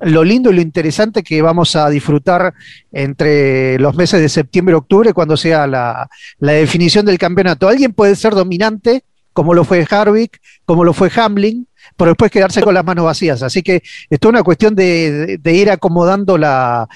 lo 0.00 0.24
lindo 0.24 0.50
y 0.50 0.54
lo 0.54 0.60
interesante 0.60 1.22
que 1.22 1.42
vamos 1.42 1.76
a 1.76 1.88
disfrutar 1.88 2.54
entre 2.92 3.78
los 3.78 3.94
meses 3.94 4.20
de 4.20 4.28
septiembre 4.28 4.74
y 4.74 4.76
octubre 4.76 5.12
cuando 5.12 5.36
sea 5.36 5.66
la, 5.66 6.08
definición 6.38 7.06
del 7.06 7.18
campeonato. 7.18 7.68
Alguien 7.68 7.92
puede 7.92 8.16
ser 8.16 8.34
dominante, 8.34 9.04
como 9.32 9.54
lo 9.54 9.64
fue 9.64 9.86
Harvick, 9.88 10.40
como 10.64 10.84
lo 10.84 10.92
fue 10.92 11.10
Hamlin, 11.14 11.66
pero 11.96 12.10
después 12.10 12.30
quedarse 12.30 12.62
con 12.62 12.74
las 12.74 12.84
manos 12.84 13.04
vacías. 13.04 13.42
Así 13.42 13.62
que 13.62 13.82
esto 14.08 14.28
es 14.28 14.30
una 14.30 14.42
cuestión 14.42 14.74
de, 14.74 15.40
ir 15.44 15.70
acomodando 15.70 16.38
la, 16.38 16.88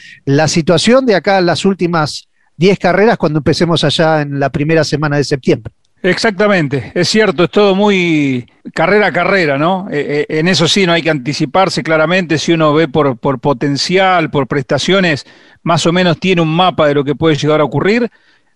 situación 0.46 1.06
de 1.06 1.14
acá 1.14 1.40
las 1.40 1.64
últimas 1.64 2.28
10 2.56 2.78
carreras 2.78 3.18
cuando 3.18 3.38
empecemos 3.38 3.84
allá 3.84 4.22
en 4.22 4.38
la 4.38 4.50
primera 4.50 4.84
semana 4.84 5.16
de 5.16 5.24
septiembre. 5.24 5.72
Exactamente, 6.02 6.92
es 6.94 7.08
cierto, 7.08 7.44
es 7.44 7.50
todo 7.50 7.74
muy 7.74 8.46
carrera 8.74 9.06
a 9.06 9.12
carrera, 9.12 9.56
¿no? 9.56 9.88
Eh, 9.90 10.26
eh, 10.28 10.38
en 10.38 10.48
eso 10.48 10.68
sí 10.68 10.84
no 10.84 10.92
hay 10.92 11.00
que 11.00 11.08
anticiparse 11.08 11.82
claramente, 11.82 12.36
si 12.36 12.52
uno 12.52 12.74
ve 12.74 12.88
por, 12.88 13.16
por, 13.16 13.38
potencial, 13.38 14.30
por 14.30 14.46
prestaciones, 14.46 15.24
más 15.62 15.86
o 15.86 15.92
menos 15.92 16.20
tiene 16.20 16.42
un 16.42 16.54
mapa 16.54 16.86
de 16.86 16.92
lo 16.92 17.04
que 17.04 17.14
puede 17.14 17.36
llegar 17.36 17.62
a 17.62 17.64
ocurrir, 17.64 18.10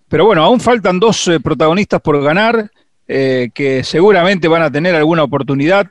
pero 0.09 0.27
bueno, 0.27 0.43
aún 0.43 0.61
faltan 0.61 1.01
dos 1.01 1.27
eh, 1.29 1.41
protagonistas 1.41 2.03
por 2.03 2.23
ganar, 2.23 2.71
que 3.09 3.83
seguramente 3.85 4.49
van 4.49 4.63
a 4.63 4.71
tener 4.71 4.95
alguna 4.95 5.23
oportunidad, 5.23 5.87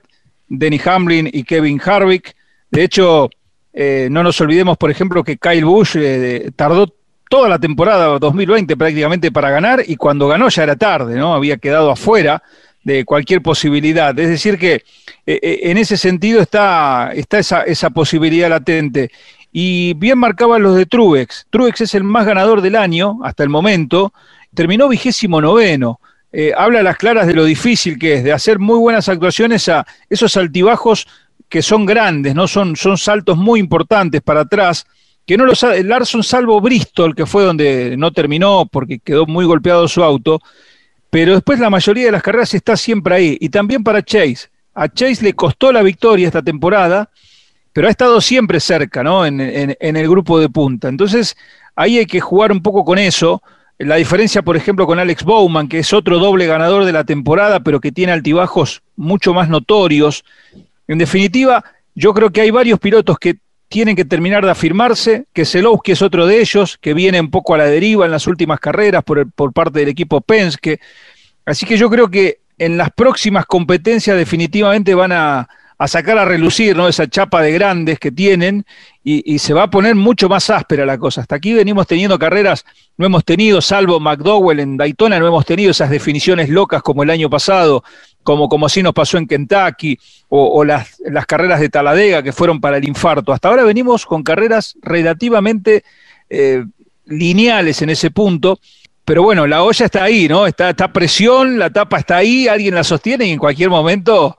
Denny 0.47 0.79
Hamlin 0.86 1.29
y 1.33 1.43
Kevin 1.43 1.81
Harvick. 1.83 2.36
De 2.69 2.83
hecho, 2.83 3.29
no 3.74 4.24
nos 4.24 4.39
olvidemos, 4.39 4.77
por 4.77 4.91
ejemplo, 4.91 5.24
que 5.24 5.38
Kyle 5.38 5.65
Busch 5.65 5.97
tardó 6.55 6.93
toda 7.29 7.50
la 7.50 7.59
temporada 7.59 8.19
2020 8.19 8.77
prácticamente 8.77 9.31
para 9.31 9.50
ganar 9.50 9.83
y 9.86 9.95
cuando 9.95 10.27
ganó 10.27 10.50
ya 10.50 10.63
era 10.63 10.75
tarde, 10.75 11.15
¿no? 11.15 11.33
Había 11.33 11.57
quedado 11.57 11.91
afuera 11.91 12.41
de 12.83 13.03
cualquier 13.05 13.41
posibilidad. 13.41 14.17
Es 14.17 14.29
decir 14.29 14.57
que 14.57 14.75
eh, 14.75 14.83
eh, 15.25 15.59
en 15.63 15.77
ese 15.77 15.97
sentido 15.97 16.41
está, 16.41 17.12
está 17.13 17.39
esa, 17.39 17.63
esa, 17.63 17.89
posibilidad 17.89 18.50
latente. 18.50 19.12
Y 19.51 19.93
bien 19.95 20.17
marcaban 20.17 20.63
los 20.63 20.75
de 20.75 20.86
Truex. 20.86 21.47
Truex 21.50 21.81
es 21.81 21.95
el 21.95 22.03
más 22.03 22.25
ganador 22.25 22.62
del 22.62 22.75
año 22.75 23.19
hasta 23.24 23.43
el 23.43 23.50
momento. 23.50 24.13
Terminó 24.53 24.88
vigésimo 24.88 25.41
noveno. 25.41 26.00
Eh, 26.31 26.51
habla 26.55 26.81
a 26.81 26.84
las 26.84 26.98
claras 26.98 27.25
de 27.27 27.34
lo 27.34 27.46
difícil 27.46 27.98
que 27.98 28.15
es, 28.15 28.24
de 28.24 28.34
hacer 28.34 28.60
muy 28.60 28.77
buenas 28.77 29.07
actuaciones 29.10 29.69
a 29.69 29.86
esos 30.10 30.36
altibajos 30.38 31.07
que 31.48 31.62
son 31.62 31.86
grandes, 31.86 32.36
¿no? 32.36 32.48
Son, 32.48 32.75
son 32.75 32.98
saltos 32.98 33.38
muy 33.38 33.60
importantes 33.60 34.22
para 34.22 34.41
atrás 34.41 34.86
que 35.27 35.38
no 35.38 35.46
lo 35.46 35.55
sabe, 35.55 35.84
Larson 35.84 36.24
salvo 36.24 36.62
Bristol, 36.62 37.13
que 37.13 37.25
fue 37.25 37.43
donde 37.43 37.96
no 37.98 38.12
terminó 38.13 38.65
porque 38.65 39.00
quedó 39.00 39.25
muy 39.25 39.43
golpeado 39.43 39.86
su 39.89 40.01
auto, 40.01 40.39
pero 41.10 41.34
después 41.34 41.60
la 41.60 41.69
mayoría 41.69 42.05
de 42.05 42.13
las 42.13 42.24
carreras 42.24 42.53
está 42.53 42.77
siempre 42.77 43.15
ahí. 43.15 43.38
Y 43.41 43.50
también 43.50 43.84
para 43.84 44.01
Chase. 44.01 44.48
A 44.74 44.88
Chase 44.88 45.25
le 45.25 45.34
costó 45.34 45.74
la 45.74 45.84
victoria 45.84 46.27
esta 46.27 46.41
temporada, 46.41 47.10
pero 47.74 47.88
ha 47.88 47.91
estado 47.91 48.22
siempre 48.22 48.62
cerca, 48.62 49.03
¿no? 49.03 49.25
En, 49.25 49.39
el 49.39 50.10
grupo 50.10 50.39
de 50.39 50.48
punta. 50.48 50.88
Entonces, 50.88 51.36
ahí 51.75 51.98
hay 51.98 52.05
que 52.05 52.22
jugar 52.22 52.53
un 52.53 52.62
poco 52.62 52.86
con 52.86 52.98
eso. 52.98 53.43
La 53.79 53.98
diferencia, 53.98 54.41
por 54.41 54.57
ejemplo, 54.57 54.88
con 54.88 54.98
Alex 54.98 55.24
Bowman, 55.24 55.67
que 55.67 55.79
es 55.79 55.93
otro 55.93 56.17
doble 56.17 56.48
ganador 56.48 56.84
de 56.84 56.91
la 56.91 57.03
temporada, 57.03 57.60
pero 57.60 57.79
que 57.79 57.91
tiene 57.91 58.12
altibajos 58.12 58.81
mucho 58.96 59.34
más 59.34 59.50
notorios. 59.50 60.24
En 60.88 60.98
definitiva, 60.98 61.63
yo 61.93 62.13
creo 62.13 62.31
que 62.31 62.41
hay 62.41 62.50
varios 62.50 62.79
pilotos 62.79 63.19
que 63.19 63.38
tienen 63.67 63.96
que 63.96 64.05
terminar 64.05 64.43
de 64.43 64.51
afirmarse, 64.51 65.25
que 65.34 65.46
Zelowski 65.46 65.91
es 65.91 66.01
otro 66.01 66.25
de 66.25 66.39
ellos, 66.39 66.77
que 66.79 66.93
viene 66.93 67.19
un 67.19 67.29
poco 67.29 67.53
a 67.53 67.57
la 67.57 67.65
deriva 67.65 68.05
en 68.05 68.12
las 68.12 68.25
últimas 68.25 68.60
carreras 68.60 69.03
por, 69.03 69.29
por 69.31 69.53
parte 69.53 69.79
del 69.79 69.89
equipo 69.89 70.22
Penske. 70.22 70.79
Así 71.46 71.65
que 71.65 71.77
yo 71.77 71.89
creo 71.89 72.10
que 72.10 72.39
en 72.57 72.77
las 72.77 72.89
próximas 72.91 73.46
competencias 73.46 74.17
definitivamente 74.17 74.96
van 74.96 75.12
a, 75.12 75.48
a 75.79 75.88
sacar 75.88 76.17
a 76.17 76.25
relucir 76.25 76.75
¿no? 76.75 76.88
esa 76.88 77.07
chapa 77.07 77.41
de 77.41 77.51
grandes 77.51 78.00
que 78.00 78.12
tienen 78.12 78.65
y, 79.03 79.39
se 79.39 79.53
va 79.53 79.63
a 79.63 79.69
poner 79.69 79.96
mucho 79.96 80.27
más 80.27 80.50
áspera 80.50 80.86
la 80.86 80.98
cosa. 80.98 81.22
Hasta 81.22 81.36
aquí 81.36 81.53
venimos 81.53 81.88
teniendo 81.88 82.19
carreras, 82.19 82.65
no 82.98 83.05
hemos 83.05 83.24
tenido, 83.24 83.62
salvo 83.62 84.01
McDowell 84.01 84.60
en 84.60 84.75
Daytona, 84.75 85.17
no 85.17 85.27
hemos 85.27 85.46
tenido 85.46 85.72
esas 85.72 85.89
definiciones 85.89 86.50
locas 86.50 86.81
como 86.81 87.03
el 87.03 87.10
año 87.10 87.29
pasado, 87.29 87.86
como, 88.22 88.50
como 88.50 88.65
así 88.65 88.84
nos 88.84 88.93
pasó 88.93 89.17
en 89.17 89.25
Kentucky, 89.25 89.98
o, 90.27 90.65
las, 90.65 91.00
las, 91.05 91.25
carreras 91.25 91.62
de 91.62 91.69
Taladega 91.69 92.22
que 92.22 92.34
fueron 92.34 92.60
para 92.60 92.75
el 92.75 92.86
infarto. 92.86 93.31
Hasta 93.31 93.48
ahora 93.48 93.63
venimos 93.63 94.05
con 94.05 94.24
carreras 94.24 94.75
relativamente 94.81 95.86
eh, 96.29 96.65
lineales 97.05 97.81
en 97.81 97.91
ese 97.91 98.12
punto. 98.12 98.60
Pero 99.05 99.24
bueno, 99.24 99.48
la 99.48 99.63
olla 99.63 99.86
está 99.86 100.03
ahí, 100.03 100.27
¿no? 100.27 100.46
Está, 100.48 100.72
está 100.72 100.91
presión, 100.91 101.57
la 101.57 101.69
tapa 101.69 102.00
está 102.00 102.17
ahí, 102.17 102.50
alguien 102.50 102.75
la 102.75 102.84
sostiene 102.84 103.25
y 103.25 103.31
en 103.31 103.39
cualquier 103.39 103.69
momento 103.69 104.36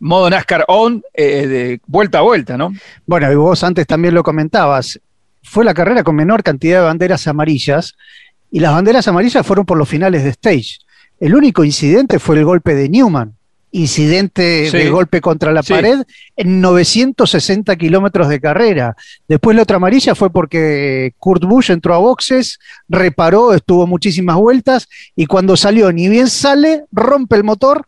modo 0.00 0.30
NASCAR 0.30 0.64
on, 0.68 1.02
eh, 1.14 1.46
de 1.46 1.80
vuelta 1.86 2.18
a 2.18 2.22
vuelta, 2.22 2.56
¿no? 2.56 2.72
Bueno, 3.06 3.30
y 3.30 3.34
vos 3.34 3.62
antes 3.64 3.86
también 3.86 4.14
lo 4.14 4.22
comentabas, 4.22 5.00
fue 5.42 5.64
la 5.64 5.74
carrera 5.74 6.04
con 6.04 6.14
menor 6.14 6.42
cantidad 6.42 6.80
de 6.80 6.86
banderas 6.86 7.26
amarillas 7.26 7.94
y 8.50 8.60
las 8.60 8.72
banderas 8.72 9.08
amarillas 9.08 9.46
fueron 9.46 9.66
por 9.66 9.78
los 9.78 9.88
finales 9.88 10.24
de 10.24 10.30
stage. 10.30 10.78
El 11.18 11.34
único 11.34 11.64
incidente 11.64 12.18
fue 12.18 12.36
el 12.36 12.44
golpe 12.44 12.74
de 12.74 12.88
Newman, 12.88 13.34
incidente 13.72 14.70
de 14.70 14.90
golpe 14.90 15.20
contra 15.20 15.50
la 15.52 15.62
pared 15.62 16.02
en 16.36 16.60
960 16.60 17.74
kilómetros 17.76 18.28
de 18.28 18.40
carrera. 18.40 18.94
Después 19.26 19.56
la 19.56 19.62
otra 19.62 19.76
amarilla 19.76 20.14
fue 20.14 20.30
porque 20.30 21.14
Kurt 21.18 21.44
Busch 21.44 21.70
entró 21.70 21.94
a 21.94 21.98
boxes, 21.98 22.58
reparó, 22.88 23.54
estuvo 23.54 23.86
muchísimas 23.86 24.36
vueltas 24.36 24.88
y 25.16 25.26
cuando 25.26 25.56
salió, 25.56 25.90
ni 25.92 26.08
bien 26.08 26.28
sale, 26.28 26.84
rompe 26.92 27.36
el 27.36 27.44
motor 27.44 27.86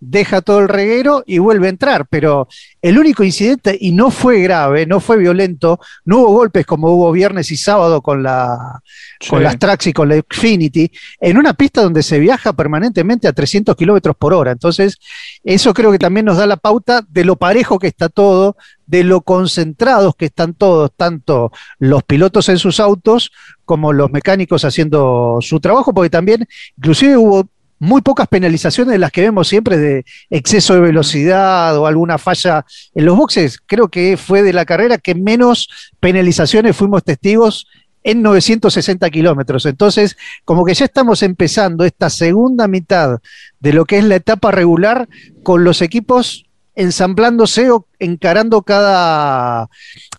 deja 0.00 0.42
todo 0.42 0.60
el 0.60 0.68
reguero 0.68 1.22
y 1.26 1.38
vuelve 1.38 1.66
a 1.66 1.70
entrar. 1.70 2.06
Pero 2.08 2.48
el 2.82 2.98
único 2.98 3.24
incidente, 3.24 3.76
y 3.80 3.92
no 3.92 4.10
fue 4.10 4.40
grave, 4.40 4.86
no 4.86 5.00
fue 5.00 5.16
violento, 5.16 5.80
no 6.04 6.18
hubo 6.18 6.32
golpes 6.32 6.66
como 6.66 6.88
hubo 6.90 7.12
viernes 7.12 7.50
y 7.50 7.56
sábado 7.56 8.02
con, 8.02 8.22
la, 8.22 8.80
con 9.28 9.42
las 9.42 9.58
Trax 9.58 9.88
y 9.88 9.92
con 9.92 10.08
la 10.08 10.20
Xfinity, 10.20 10.90
en 11.20 11.38
una 11.38 11.54
pista 11.54 11.82
donde 11.82 12.02
se 12.02 12.18
viaja 12.18 12.52
permanentemente 12.52 13.28
a 13.28 13.32
300 13.32 13.76
kilómetros 13.76 14.16
por 14.16 14.32
hora. 14.32 14.52
Entonces, 14.52 14.98
eso 15.44 15.74
creo 15.74 15.90
que 15.92 15.98
también 15.98 16.26
nos 16.26 16.36
da 16.36 16.46
la 16.46 16.56
pauta 16.56 17.04
de 17.08 17.24
lo 17.24 17.36
parejo 17.36 17.78
que 17.78 17.88
está 17.88 18.08
todo, 18.08 18.56
de 18.86 19.04
lo 19.04 19.20
concentrados 19.20 20.16
que 20.16 20.26
están 20.26 20.54
todos, 20.54 20.90
tanto 20.96 21.52
los 21.78 22.02
pilotos 22.04 22.48
en 22.48 22.58
sus 22.58 22.80
autos 22.80 23.30
como 23.64 23.92
los 23.92 24.10
mecánicos 24.10 24.64
haciendo 24.64 25.38
su 25.40 25.60
trabajo, 25.60 25.92
porque 25.92 26.10
también, 26.10 26.46
inclusive 26.76 27.16
hubo 27.16 27.48
muy 27.78 28.02
pocas 28.02 28.28
penalizaciones 28.28 28.92
de 28.92 28.98
las 28.98 29.12
que 29.12 29.22
vemos 29.22 29.48
siempre 29.48 29.76
de 29.76 30.04
exceso 30.30 30.74
de 30.74 30.80
velocidad 30.80 31.76
o 31.78 31.86
alguna 31.86 32.18
falla 32.18 32.64
en 32.94 33.04
los 33.04 33.16
boxes. 33.16 33.58
Creo 33.64 33.88
que 33.88 34.16
fue 34.16 34.42
de 34.42 34.52
la 34.52 34.64
carrera 34.64 34.98
que 34.98 35.14
menos 35.14 35.68
penalizaciones 36.00 36.76
fuimos 36.76 37.04
testigos 37.04 37.66
en 38.02 38.22
960 38.22 39.10
kilómetros. 39.10 39.66
Entonces, 39.66 40.16
como 40.44 40.64
que 40.64 40.74
ya 40.74 40.86
estamos 40.86 41.22
empezando 41.22 41.84
esta 41.84 42.10
segunda 42.10 42.68
mitad 42.68 43.18
de 43.60 43.72
lo 43.72 43.84
que 43.84 43.98
es 43.98 44.04
la 44.04 44.16
etapa 44.16 44.50
regular 44.50 45.08
con 45.42 45.64
los 45.64 45.82
equipos 45.82 46.46
ensamblándose 46.74 47.70
o 47.70 47.86
encarando 47.98 48.62
cada, 48.62 49.68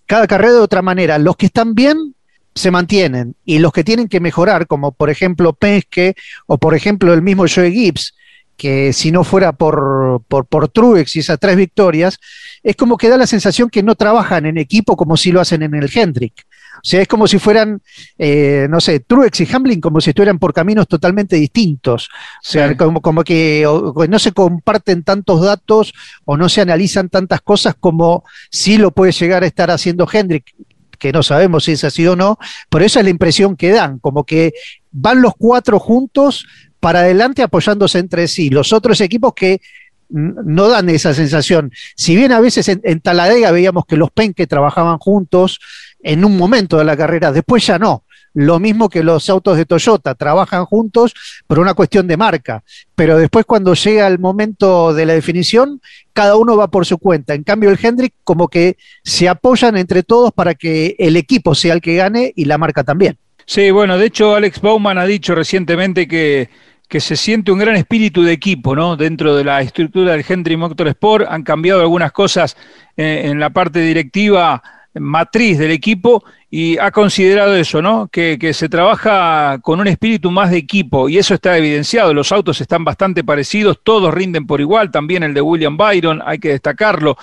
cada 0.05 0.27
carrera 0.27 0.53
de 0.53 0.59
otra 0.59 0.81
manera. 0.81 1.17
Los 1.17 1.37
que 1.37 1.45
están 1.45 1.73
bien 1.73 2.15
se 2.55 2.71
mantienen 2.71 3.35
y 3.45 3.59
los 3.59 3.71
que 3.71 3.83
tienen 3.83 4.07
que 4.07 4.19
mejorar, 4.19 4.67
como 4.67 4.91
por 4.91 5.09
ejemplo 5.09 5.53
Penske 5.53 6.15
o 6.47 6.57
por 6.57 6.75
ejemplo 6.75 7.13
el 7.13 7.21
mismo 7.21 7.45
Joe 7.47 7.71
Gibbs, 7.71 8.13
que 8.59 8.91
si 8.91 9.11
no 9.11 9.23
fuera 9.23 9.53
por, 9.53 10.21
por, 10.27 10.45
por 10.45 10.67
Truex 10.67 11.15
y 11.15 11.19
esas 11.19 11.39
tres 11.39 11.55
victorias, 11.55 12.19
es 12.61 12.75
como 12.75 12.97
que 12.97 13.07
da 13.07 13.17
la 13.17 13.25
sensación 13.25 13.69
que 13.69 13.81
no 13.81 13.95
trabajan 13.95 14.45
en 14.45 14.57
equipo 14.57 14.97
como 14.97 15.15
si 15.15 15.31
lo 15.31 15.39
hacen 15.39 15.63
en 15.63 15.73
el 15.73 15.89
Hendrick. 15.91 16.45
O 16.75 16.81
sea, 16.83 17.01
es 17.01 17.07
como 17.07 17.27
si 17.27 17.39
fueran, 17.39 17.81
eh, 18.17 18.67
no 18.69 18.79
sé, 18.79 18.99
Truex 19.01 19.41
y 19.41 19.47
Hamlin 19.51 19.81
como 19.81 19.99
si 19.99 20.11
estuvieran 20.11 20.39
por 20.39 20.53
caminos 20.53 20.87
totalmente 20.87 21.35
distintos. 21.35 22.09
O 22.45 22.49
sea, 22.49 22.75
como, 22.77 23.01
como 23.01 23.23
que 23.23 23.65
no 24.09 24.19
se 24.19 24.31
comparten 24.31 25.03
tantos 25.03 25.41
datos 25.41 25.93
o 26.25 26.37
no 26.37 26.47
se 26.47 26.61
analizan 26.61 27.09
tantas 27.09 27.41
cosas 27.41 27.75
como 27.79 28.23
sí 28.49 28.77
lo 28.77 28.91
puede 28.91 29.11
llegar 29.11 29.43
a 29.43 29.47
estar 29.47 29.71
haciendo 29.71 30.07
Hendrick 30.11 30.53
que 30.99 31.11
no 31.11 31.23
sabemos 31.23 31.63
si 31.63 31.71
es 31.71 31.83
así 31.83 32.05
o 32.05 32.15
no, 32.15 32.37
pero 32.69 32.85
esa 32.85 32.99
es 32.99 33.05
la 33.05 33.09
impresión 33.09 33.55
que 33.55 33.71
dan, 33.71 33.99
como 33.99 34.25
que 34.25 34.53
van 34.91 35.21
los 35.21 35.33
cuatro 35.37 35.79
juntos 35.79 36.45
para 36.79 36.99
adelante 36.99 37.41
apoyándose 37.41 37.99
entre 37.99 38.27
sí. 38.27 38.49
Los 38.49 38.73
otros 38.73 39.01
equipos 39.01 39.33
que 39.33 39.61
no 40.09 40.67
dan 40.67 40.89
esa 40.89 41.13
sensación. 41.13 41.71
Si 41.95 42.15
bien 42.15 42.31
a 42.31 42.39
veces 42.39 42.67
en, 42.67 42.81
en 42.83 42.99
Taladega 42.99 43.51
veíamos 43.51 43.85
que 43.85 43.97
los 43.97 44.11
Penque 44.11 44.47
trabajaban 44.47 44.97
juntos 44.97 45.59
en 46.01 46.25
un 46.25 46.37
momento 46.37 46.77
de 46.77 46.85
la 46.85 46.97
carrera, 46.97 47.31
después 47.31 47.65
ya 47.65 47.77
no. 47.77 48.03
Lo 48.33 48.59
mismo 48.59 48.89
que 48.89 49.03
los 49.03 49.29
autos 49.29 49.57
de 49.57 49.65
Toyota, 49.65 50.15
trabajan 50.15 50.65
juntos 50.65 51.13
por 51.47 51.59
una 51.59 51.73
cuestión 51.73 52.07
de 52.07 52.17
marca, 52.17 52.63
pero 52.95 53.17
después 53.17 53.45
cuando 53.45 53.73
llega 53.73 54.07
el 54.07 54.19
momento 54.19 54.93
de 54.93 55.05
la 55.05 55.13
definición, 55.13 55.81
cada 56.13 56.35
uno 56.35 56.55
va 56.55 56.69
por 56.69 56.85
su 56.85 56.97
cuenta. 56.97 57.33
En 57.33 57.43
cambio, 57.43 57.69
el 57.69 57.79
Hendrick 57.81 58.13
como 58.23 58.47
que 58.47 58.77
se 59.03 59.27
apoyan 59.27 59.77
entre 59.77 60.03
todos 60.03 60.31
para 60.31 60.55
que 60.55 60.95
el 60.99 61.15
equipo 61.15 61.55
sea 61.55 61.73
el 61.73 61.81
que 61.81 61.95
gane 61.95 62.33
y 62.35 62.45
la 62.45 62.57
marca 62.57 62.83
también. 62.83 63.17
Sí, 63.45 63.71
bueno, 63.71 63.97
de 63.97 64.05
hecho 64.05 64.35
Alex 64.35 64.61
Bauman 64.61 64.99
ha 64.99 65.05
dicho 65.05 65.33
recientemente 65.33 66.07
que 66.07 66.49
que 66.89 66.99
se 66.99 67.15
siente 67.15 67.51
un 67.51 67.59
gran 67.59 67.75
espíritu 67.75 68.23
de 68.23 68.33
equipo, 68.33 68.75
¿no? 68.75 68.97
Dentro 68.97 69.35
de 69.35 69.43
la 69.43 69.61
estructura 69.61 70.13
del 70.13 70.25
Hendry 70.27 70.57
Motorsport 70.57 71.27
han 71.29 71.43
cambiado 71.43 71.81
algunas 71.81 72.11
cosas 72.11 72.57
eh, 72.97 73.21
en 73.25 73.39
la 73.39 73.51
parte 73.51 73.79
directiva 73.79 74.61
matriz 74.95 75.59
del 75.59 75.69
equipo 75.69 76.23
y 76.51 76.79
ha 76.79 76.89
considerado 76.89 77.55
eso, 77.55 77.81
¿no? 77.81 78.07
Que, 78.11 78.39
se 78.53 78.69
trabaja 78.69 79.59
con 79.61 79.79
un 79.79 79.87
espíritu 79.87 80.31
más 80.31 80.49
de 80.49 80.57
equipo 80.57 81.07
y 81.07 81.19
eso 81.19 81.35
está 81.35 81.55
evidenciado. 81.57 82.13
Los 82.13 82.31
autos 82.31 82.59
están 82.61 82.83
bastante 82.83 83.23
parecidos, 83.23 83.79
todos 83.83 84.11
rinden 84.11 84.47
por 84.47 84.59
igual, 84.59 84.89
también 84.89 85.21
el 85.21 85.35
de 85.35 85.41
William 85.41 85.77
Byron, 85.77 86.21
hay 86.25 86.39
que 86.39 86.49
destacarlo. 86.49 87.17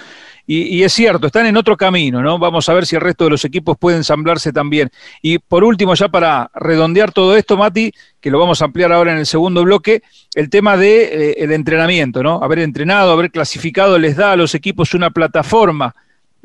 Y, 0.48 0.84
es 0.84 0.92
cierto, 0.92 1.26
están 1.26 1.46
en 1.46 1.56
otro 1.56 1.76
camino, 1.76 2.22
¿no? 2.22 2.38
Vamos 2.38 2.68
a 2.68 2.72
ver 2.72 2.86
si 2.86 2.94
el 2.94 3.02
resto 3.02 3.24
de 3.24 3.30
los 3.30 3.44
equipos 3.44 3.76
pueden 3.76 3.98
ensamblarse 3.98 4.52
también. 4.52 4.90
Y 5.20 5.40
por 5.40 5.64
último, 5.64 5.92
ya 5.96 6.08
para 6.08 6.52
redondear 6.54 7.10
todo 7.10 7.36
esto, 7.36 7.56
Mati, 7.56 7.90
que 8.20 8.30
lo 8.30 8.38
vamos 8.38 8.62
a 8.62 8.66
ampliar 8.66 8.92
ahora 8.92 9.10
en 9.10 9.18
el 9.18 9.26
segundo 9.26 9.64
bloque, 9.64 10.02
el 10.36 10.48
tema 10.48 10.76
de 10.76 11.02
eh, 11.02 11.34
el 11.38 11.50
entrenamiento, 11.50 12.22
¿no? 12.22 12.40
Haber 12.44 12.60
entrenado, 12.60 13.10
haber 13.10 13.32
clasificado 13.32 13.98
les 13.98 14.14
da 14.14 14.30
a 14.30 14.36
los 14.36 14.54
equipos 14.54 14.94
una 14.94 15.10
plataforma 15.10 15.96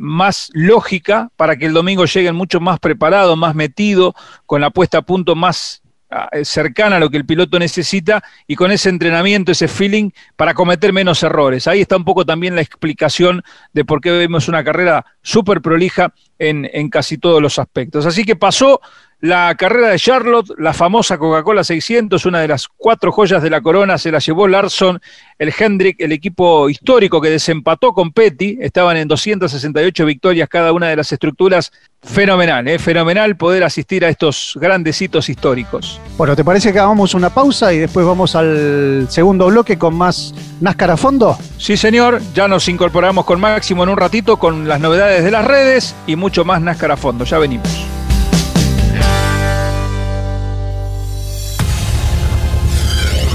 más 0.02 0.50
lógica 0.54 1.30
para 1.38 1.56
que 1.56 1.68
el 1.68 1.74
domingo 1.74 2.06
lleguen 2.06 2.36
mucho 2.36 2.60
más 2.60 2.80
preparados, 2.80 3.38
más 3.38 3.56
metidos, 3.56 4.14
con 4.46 4.60
la 4.60 4.72
puesta 4.72 4.98
a 4.98 5.02
punto 5.04 5.36
más 5.36 5.82
eh, 6.10 6.44
cercana 6.44 6.98
a 6.98 7.00
lo 7.00 7.10
que 7.10 7.18
el 7.18 7.26
piloto 7.26 7.58
necesita 7.58 8.22
y 8.46 8.56
con 8.56 8.72
ese 8.72 8.90
entrenamiento, 8.90 9.52
ese 9.52 9.68
feeling 9.68 10.10
para 10.36 10.54
cometer 10.54 10.92
menos 10.92 11.24
errores. 11.24 11.68
Ahí 11.68 11.82
está 11.82 11.96
un 11.96 12.04
poco 12.04 12.26
también 12.26 12.56
la 12.56 12.62
explicación 12.62 13.44
de 13.72 13.86
por 13.86 14.02
qué 14.02 14.12
vemos 14.12 14.50
una 14.50 14.64
carrera 14.64 15.06
súper 15.22 15.62
prolija 15.62 16.14
en, 16.38 16.70
en 16.74 16.90
casi 16.90 17.18
todos 17.18 17.42
los 17.42 17.60
aspectos. 17.60 18.06
Así 18.06 18.26
que 18.26 18.36
pasó 18.36 18.82
la 19.22 19.54
carrera 19.56 19.90
de 19.90 20.00
Charlotte, 20.00 20.52
la 20.58 20.74
famosa 20.74 21.18
Coca-Cola 21.20 21.64
600, 21.64 22.26
una 22.26 22.42
de 22.42 22.48
las 22.48 22.68
cuatro 22.68 23.12
joyas 23.12 23.44
de 23.44 23.52
la 23.52 23.62
corona, 23.62 24.00
se 24.00 24.12
la 24.12 24.18
llevó 24.18 24.48
Larson, 24.48 25.00
el 25.38 25.54
Hendrick, 25.58 26.02
el 26.02 26.12
equipo 26.12 26.70
histórico 26.70 27.22
que 27.22 27.30
desempató 27.30 27.94
con 27.94 28.12
Petty, 28.12 28.58
estaban 28.60 28.98
en 28.98 29.08
268 29.08 30.06
victorias 30.06 30.50
cada 30.50 30.74
una 30.74 30.90
de 30.90 30.96
las 30.96 31.12
estructuras. 31.12 31.72
Fenomenal, 32.04 32.68
¿eh? 32.68 32.80
fenomenal 32.80 33.38
poder 33.38 33.64
asistir 33.64 34.04
a 34.04 34.10
estos 34.10 34.58
grandes 34.60 35.00
hitos 35.00 35.30
históricos. 35.30 36.02
Bueno, 36.18 36.36
¿te 36.36 36.44
parece 36.44 36.74
que 36.74 36.80
hagamos 36.80 37.14
una 37.14 37.30
pausa 37.30 37.72
y 37.74 37.78
después 37.78 38.04
vamos 38.04 38.36
al 38.36 39.06
segundo 39.08 39.46
bloque 39.46 39.78
con 39.78 39.94
más 39.94 40.34
NASCAR 40.62 40.90
a 40.90 40.98
fondo? 40.98 41.38
Sí, 41.60 41.78
señor, 41.78 42.20
ya 42.34 42.48
nos 42.48 42.68
incorporamos 42.68 43.24
con 43.26 43.40
Máximo 43.40 43.84
en 43.84 43.90
un 43.90 43.98
ratito 43.98 44.38
con 44.38 44.68
las 44.68 44.80
novedades 44.80 45.24
de 45.24 45.30
las 45.30 45.46
redes 45.46 45.96
y 46.08 46.16
mucho 46.16 46.44
más 46.44 46.60
NASCAR 46.60 46.90
a 46.90 46.98
fondo. 46.98 47.24
Ya 47.24 47.38
venimos. 47.38 47.81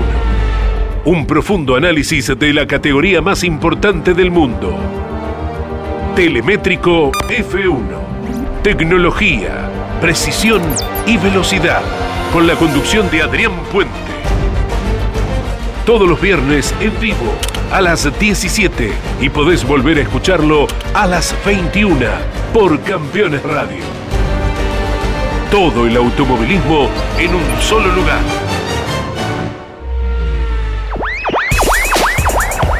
Un 1.05 1.25
profundo 1.25 1.75
análisis 1.75 2.31
de 2.37 2.53
la 2.53 2.67
categoría 2.67 3.19
más 3.19 3.43
importante 3.43 4.13
del 4.13 4.29
mundo. 4.29 4.77
Telemétrico 6.15 7.11
F1. 7.27 8.61
Tecnología, 8.61 9.67
precisión 9.99 10.61
y 11.07 11.17
velocidad. 11.17 11.81
Con 12.31 12.45
la 12.45 12.53
conducción 12.53 13.09
de 13.09 13.23
Adrián 13.23 13.53
Puente 13.71 14.16
todos 15.87 16.05
los 16.05 16.19
viernes 16.19 16.75
en 16.81 16.99
vivo 16.99 17.33
a 17.71 17.79
las 17.79 18.19
17 18.19 18.91
y 19.21 19.29
podés 19.29 19.63
volver 19.63 19.97
a 19.99 20.01
escucharlo 20.01 20.67
a 20.93 21.07
las 21.07 21.33
21 21.45 22.05
por 22.53 22.81
Campeones 22.81 23.41
Radio. 23.41 23.85
Todo 25.49 25.87
el 25.87 25.95
automovilismo 25.95 26.89
en 27.17 27.33
un 27.33 27.61
solo 27.61 27.87
lugar. 27.95 28.19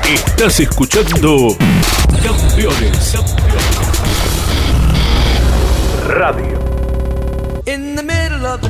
Estás 0.06 0.60
escuchando 0.60 1.56
Campeones 2.22 3.16
Radio. 6.10 6.60
In 7.68 7.96
the 7.96 8.04
middle 8.04 8.46
of 8.46 8.60
the 8.60 8.68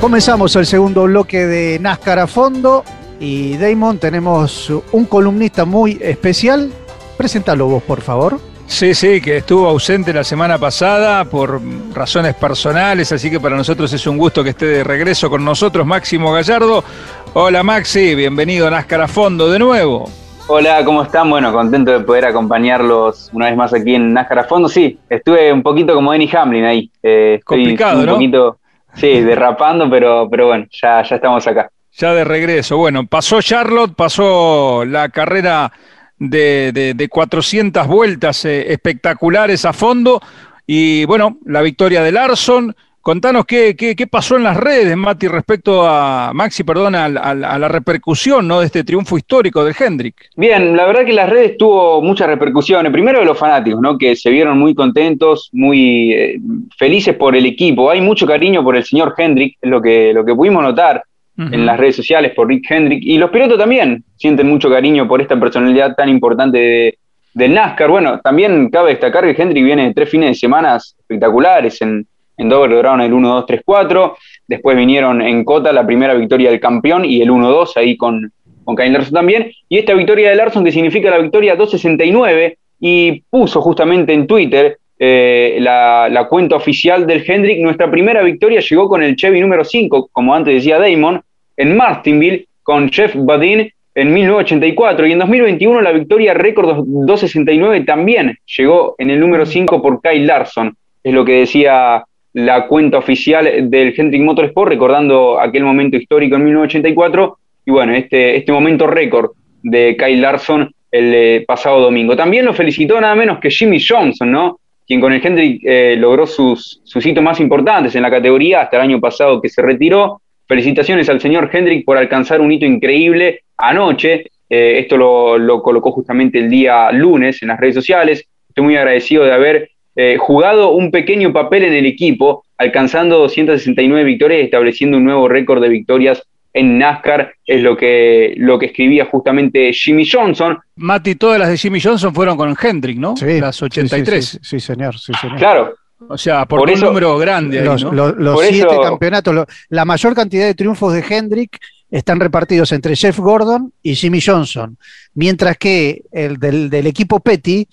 Comenzamos 0.00 0.56
el 0.56 0.64
segundo 0.64 1.04
bloque 1.04 1.46
de 1.46 1.78
NASCAR 1.80 2.20
a 2.20 2.26
fondo 2.26 2.84
y 3.20 3.56
Damon 3.56 3.98
tenemos 3.98 4.72
un 4.92 5.04
columnista 5.04 5.64
muy 5.64 5.98
especial. 6.00 6.72
Preséntalo 7.16 7.66
vos, 7.66 7.82
por 7.82 8.00
favor. 8.00 8.40
Sí, 8.68 8.94
sí, 8.94 9.20
que 9.20 9.38
estuvo 9.38 9.66
ausente 9.66 10.12
la 10.12 10.22
semana 10.22 10.58
pasada 10.58 11.24
por 11.24 11.60
razones 11.94 12.34
personales, 12.34 13.10
así 13.10 13.30
que 13.30 13.40
para 13.40 13.56
nosotros 13.56 13.90
es 13.94 14.06
un 14.06 14.18
gusto 14.18 14.44
que 14.44 14.50
esté 14.50 14.66
de 14.66 14.84
regreso 14.84 15.30
con 15.30 15.42
nosotros 15.42 15.86
Máximo 15.86 16.32
Gallardo. 16.32 16.84
Hola 17.32 17.62
Maxi, 17.62 18.14
bienvenido 18.14 18.68
a 18.68 18.70
NASCAR 18.70 19.00
a 19.00 19.08
Fondo 19.08 19.50
de 19.50 19.58
nuevo. 19.58 20.08
Hola, 20.48 20.84
¿cómo 20.84 21.02
están? 21.02 21.30
Bueno, 21.30 21.50
contento 21.50 21.92
de 21.92 22.00
poder 22.00 22.26
acompañarlos 22.26 23.30
una 23.32 23.46
vez 23.46 23.56
más 23.56 23.72
aquí 23.72 23.94
en 23.94 24.12
NASCAR 24.12 24.40
a 24.40 24.44
Fondo. 24.44 24.68
Sí, 24.68 24.98
estuve 25.08 25.50
un 25.50 25.62
poquito 25.62 25.94
como 25.94 26.12
Denny 26.12 26.30
Hamlin 26.30 26.64
ahí. 26.64 26.90
Eh, 27.02 27.40
Complicado, 27.44 28.00
un 28.00 28.06
¿no? 28.06 28.12
Poquito, 28.12 28.58
sí, 28.94 29.20
derrapando, 29.22 29.88
pero, 29.90 30.28
pero 30.30 30.48
bueno, 30.48 30.66
ya, 30.70 31.02
ya 31.02 31.16
estamos 31.16 31.44
acá. 31.46 31.70
Ya 31.92 32.12
de 32.12 32.22
regreso. 32.22 32.76
Bueno, 32.76 33.06
pasó 33.06 33.40
Charlotte, 33.40 33.94
pasó 33.96 34.84
la 34.84 35.08
carrera 35.08 35.72
de, 36.18 36.94
de, 36.96 37.08
400 37.08 37.86
vueltas 37.86 38.44
eh, 38.44 38.72
espectaculares 38.72 39.64
a 39.64 39.72
fondo. 39.72 40.20
Y 40.66 41.04
bueno, 41.06 41.38
la 41.46 41.62
victoria 41.62 42.02
de 42.02 42.12
Larson 42.12 42.74
Contanos 43.08 43.46
qué, 43.46 43.74
qué, 43.74 44.06
pasó 44.06 44.36
en 44.36 44.42
las 44.42 44.54
redes, 44.54 44.94
Mati, 44.94 45.28
respecto 45.28 45.86
a 45.86 46.32
Maxi, 46.34 46.62
perdón, 46.62 46.94
a, 46.94 47.08
la 47.08 47.68
repercusión 47.68 48.46
¿no? 48.46 48.60
de 48.60 48.66
este 48.66 48.84
triunfo 48.84 49.16
histórico 49.16 49.64
del 49.64 49.74
Hendrick. 49.80 50.28
Bien, 50.36 50.76
la 50.76 50.84
verdad 50.84 51.06
que 51.06 51.14
las 51.14 51.30
redes 51.30 51.56
tuvo 51.56 52.02
muchas 52.02 52.26
repercusiones. 52.26 52.92
Primero 52.92 53.20
de 53.20 53.24
los 53.24 53.38
fanáticos, 53.38 53.80
¿no? 53.80 53.96
que 53.96 54.14
se 54.14 54.28
vieron 54.28 54.58
muy 54.58 54.74
contentos, 54.74 55.48
muy 55.52 56.12
eh, 56.12 56.38
felices 56.76 57.16
por 57.16 57.34
el 57.34 57.46
equipo. 57.46 57.90
Hay 57.90 58.02
mucho 58.02 58.26
cariño 58.26 58.62
por 58.62 58.76
el 58.76 58.84
señor 58.84 59.14
Hendrick, 59.16 59.56
lo 59.62 59.80
que, 59.80 60.12
lo 60.12 60.22
que 60.22 60.34
pudimos 60.34 60.62
notar 60.62 61.02
en 61.38 61.64
las 61.64 61.78
redes 61.78 61.96
sociales 61.96 62.32
por 62.34 62.48
Rick 62.48 62.70
Hendrick. 62.70 63.02
Y 63.02 63.16
los 63.16 63.30
pilotos 63.30 63.58
también 63.58 64.04
sienten 64.16 64.48
mucho 64.48 64.68
cariño 64.68 65.06
por 65.06 65.22
esta 65.22 65.38
personalidad 65.38 65.94
tan 65.94 66.08
importante 66.08 66.58
de, 66.58 66.98
del 67.32 67.54
NASCAR. 67.54 67.90
Bueno, 67.90 68.20
también 68.20 68.68
cabe 68.70 68.90
destacar 68.90 69.24
que 69.24 69.40
Hendrick 69.40 69.64
viene 69.64 69.86
de 69.86 69.94
tres 69.94 70.08
fines 70.08 70.30
de 70.30 70.34
semana 70.34 70.76
espectaculares 70.76 71.80
en 71.80 72.06
en 72.38 72.48
doble 72.48 72.74
lograron 72.74 73.00
el 73.00 73.12
1-2-3-4. 73.12 74.14
Después 74.46 74.76
vinieron 74.76 75.20
en 75.20 75.44
Cota 75.44 75.72
la 75.72 75.84
primera 75.84 76.14
victoria 76.14 76.50
del 76.50 76.60
campeón 76.60 77.04
y 77.04 77.20
el 77.20 77.30
1-2 77.30 77.76
ahí 77.76 77.96
con, 77.96 78.32
con 78.64 78.76
Kyle 78.76 78.92
Larson 78.92 79.12
también. 79.12 79.50
Y 79.68 79.78
esta 79.78 79.92
victoria 79.94 80.30
de 80.30 80.36
Larson 80.36 80.64
que 80.64 80.72
significa 80.72 81.10
la 81.10 81.18
victoria 81.18 81.56
269 81.56 82.58
y 82.80 83.20
puso 83.28 83.60
justamente 83.60 84.12
en 84.12 84.26
Twitter 84.26 84.78
eh, 85.00 85.58
la, 85.60 86.26
cuenta 86.30 86.56
oficial 86.56 87.06
del 87.06 87.24
Hendrick. 87.26 87.60
Nuestra 87.60 87.90
primera 87.90 88.22
victoria 88.22 88.60
llegó 88.60 88.88
con 88.88 89.02
el 89.02 89.16
Chevy 89.16 89.40
número 89.40 89.64
5, 89.64 90.08
como 90.12 90.32
antes 90.32 90.54
decía 90.54 90.78
Damon, 90.78 91.20
en 91.58 91.76
Martinville 91.76 92.46
con 92.62 92.90
Jeff 92.90 93.14
Badin 93.14 93.70
en 93.94 94.14
1984 94.14 95.06
y 95.06 95.12
en 95.12 95.18
2021 95.18 95.80
la 95.82 95.92
victoria 95.92 96.32
récord 96.32 96.84
269 96.86 97.84
también 97.84 98.38
llegó 98.56 98.94
en 98.96 99.10
el 99.10 99.20
número 99.20 99.44
5 99.44 99.82
por 99.82 100.00
Kyle 100.00 100.26
Larson. 100.26 100.74
Es 101.02 101.12
lo 101.12 101.24
que 101.24 101.40
decía 101.40 102.04
la 102.32 102.66
cuenta 102.68 102.98
oficial 102.98 103.70
del 103.70 103.94
Hendrick 103.96 104.22
Motorsport, 104.22 104.70
recordando 104.70 105.40
aquel 105.40 105.64
momento 105.64 105.96
histórico 105.96 106.36
en 106.36 106.44
1984 106.44 107.38
y 107.66 107.70
bueno, 107.70 107.94
este, 107.94 108.36
este 108.36 108.52
momento 108.52 108.86
récord 108.86 109.32
de 109.62 109.96
Kyle 109.98 110.20
Larson 110.20 110.70
el 110.90 111.14
eh, 111.14 111.44
pasado 111.46 111.80
domingo. 111.80 112.16
También 112.16 112.44
lo 112.44 112.54
felicitó 112.54 113.00
nada 113.00 113.14
menos 113.14 113.40
que 113.40 113.50
Jimmy 113.50 113.78
Johnson, 113.80 114.30
¿no? 114.30 114.60
Quien 114.86 115.00
con 115.00 115.12
el 115.12 115.24
Hendrick 115.24 115.60
eh, 115.64 115.96
logró 115.98 116.26
sus, 116.26 116.80
sus 116.84 117.04
hitos 117.04 117.22
más 117.22 117.40
importantes 117.40 117.94
en 117.94 118.02
la 118.02 118.10
categoría 118.10 118.62
hasta 118.62 118.76
el 118.76 118.82
año 118.84 119.00
pasado 119.00 119.40
que 119.40 119.48
se 119.48 119.60
retiró. 119.60 120.22
Felicitaciones 120.48 121.08
al 121.08 121.20
señor 121.20 121.50
Hendrick 121.52 121.84
por 121.84 121.98
alcanzar 121.98 122.40
un 122.40 122.50
hito 122.50 122.64
increíble 122.64 123.42
anoche. 123.56 124.24
Eh, 124.48 124.78
esto 124.78 124.96
lo, 124.96 125.36
lo 125.36 125.62
colocó 125.62 125.92
justamente 125.92 126.38
el 126.38 126.48
día 126.48 126.90
lunes 126.90 127.42
en 127.42 127.48
las 127.48 127.60
redes 127.60 127.74
sociales. 127.74 128.24
Estoy 128.48 128.64
muy 128.64 128.76
agradecido 128.76 129.24
de 129.24 129.32
haber 129.32 129.70
eh, 130.00 130.16
jugado 130.16 130.70
un 130.70 130.92
pequeño 130.92 131.32
papel 131.32 131.64
en 131.64 131.72
el 131.72 131.84
equipo, 131.84 132.44
alcanzando 132.56 133.18
269 133.18 134.04
victorias 134.04 134.40
y 134.40 134.44
estableciendo 134.44 134.96
un 134.96 135.04
nuevo 135.04 135.28
récord 135.28 135.60
de 135.60 135.68
victorias 135.68 136.22
en 136.52 136.78
NASCAR, 136.78 137.34
es 137.44 137.60
lo 137.62 137.76
que, 137.76 138.34
lo 138.36 138.60
que 138.60 138.66
escribía 138.66 139.06
justamente 139.06 139.72
Jimmy 139.72 140.08
Johnson. 140.08 140.56
Mati, 140.76 141.16
todas 141.16 141.40
las 141.40 141.48
de 141.48 141.56
Jimmy 141.56 141.80
Johnson 141.80 142.14
fueron 142.14 142.36
con 142.36 142.54
Hendrick, 142.60 142.96
¿no? 142.96 143.16
Sí, 143.16 143.40
las 143.40 143.60
83. 143.60 144.38
Sí, 144.40 144.60
señor, 144.60 144.96
sí, 144.98 145.12
señor. 145.20 145.36
Claro. 145.36 145.74
O 146.06 146.16
sea, 146.16 146.46
por, 146.46 146.68
un 146.68 146.80
número 146.80 147.18
grande. 147.18 147.62
los, 147.62 148.40
siete 148.48 148.76
campeonatos, 148.82 149.46
la 149.68 149.84
mayor 149.84 150.14
cantidad 150.14 150.46
de 150.46 150.54
triunfos 150.54 150.92
de 150.92 151.04
Hendrick 151.08 151.58
están 151.90 152.20
repartidos 152.20 152.70
entre 152.72 152.94
Jeff 152.94 153.18
Gordon 153.18 153.72
y 153.82 153.94
Jimmy 153.94 154.20
Johnson, 154.20 154.76
mientras 155.14 155.56
que 155.56 156.02
el 156.12 156.38
del, 156.38 156.70
del 156.70 156.86
equipo 156.86 157.18
Petty 157.20 157.66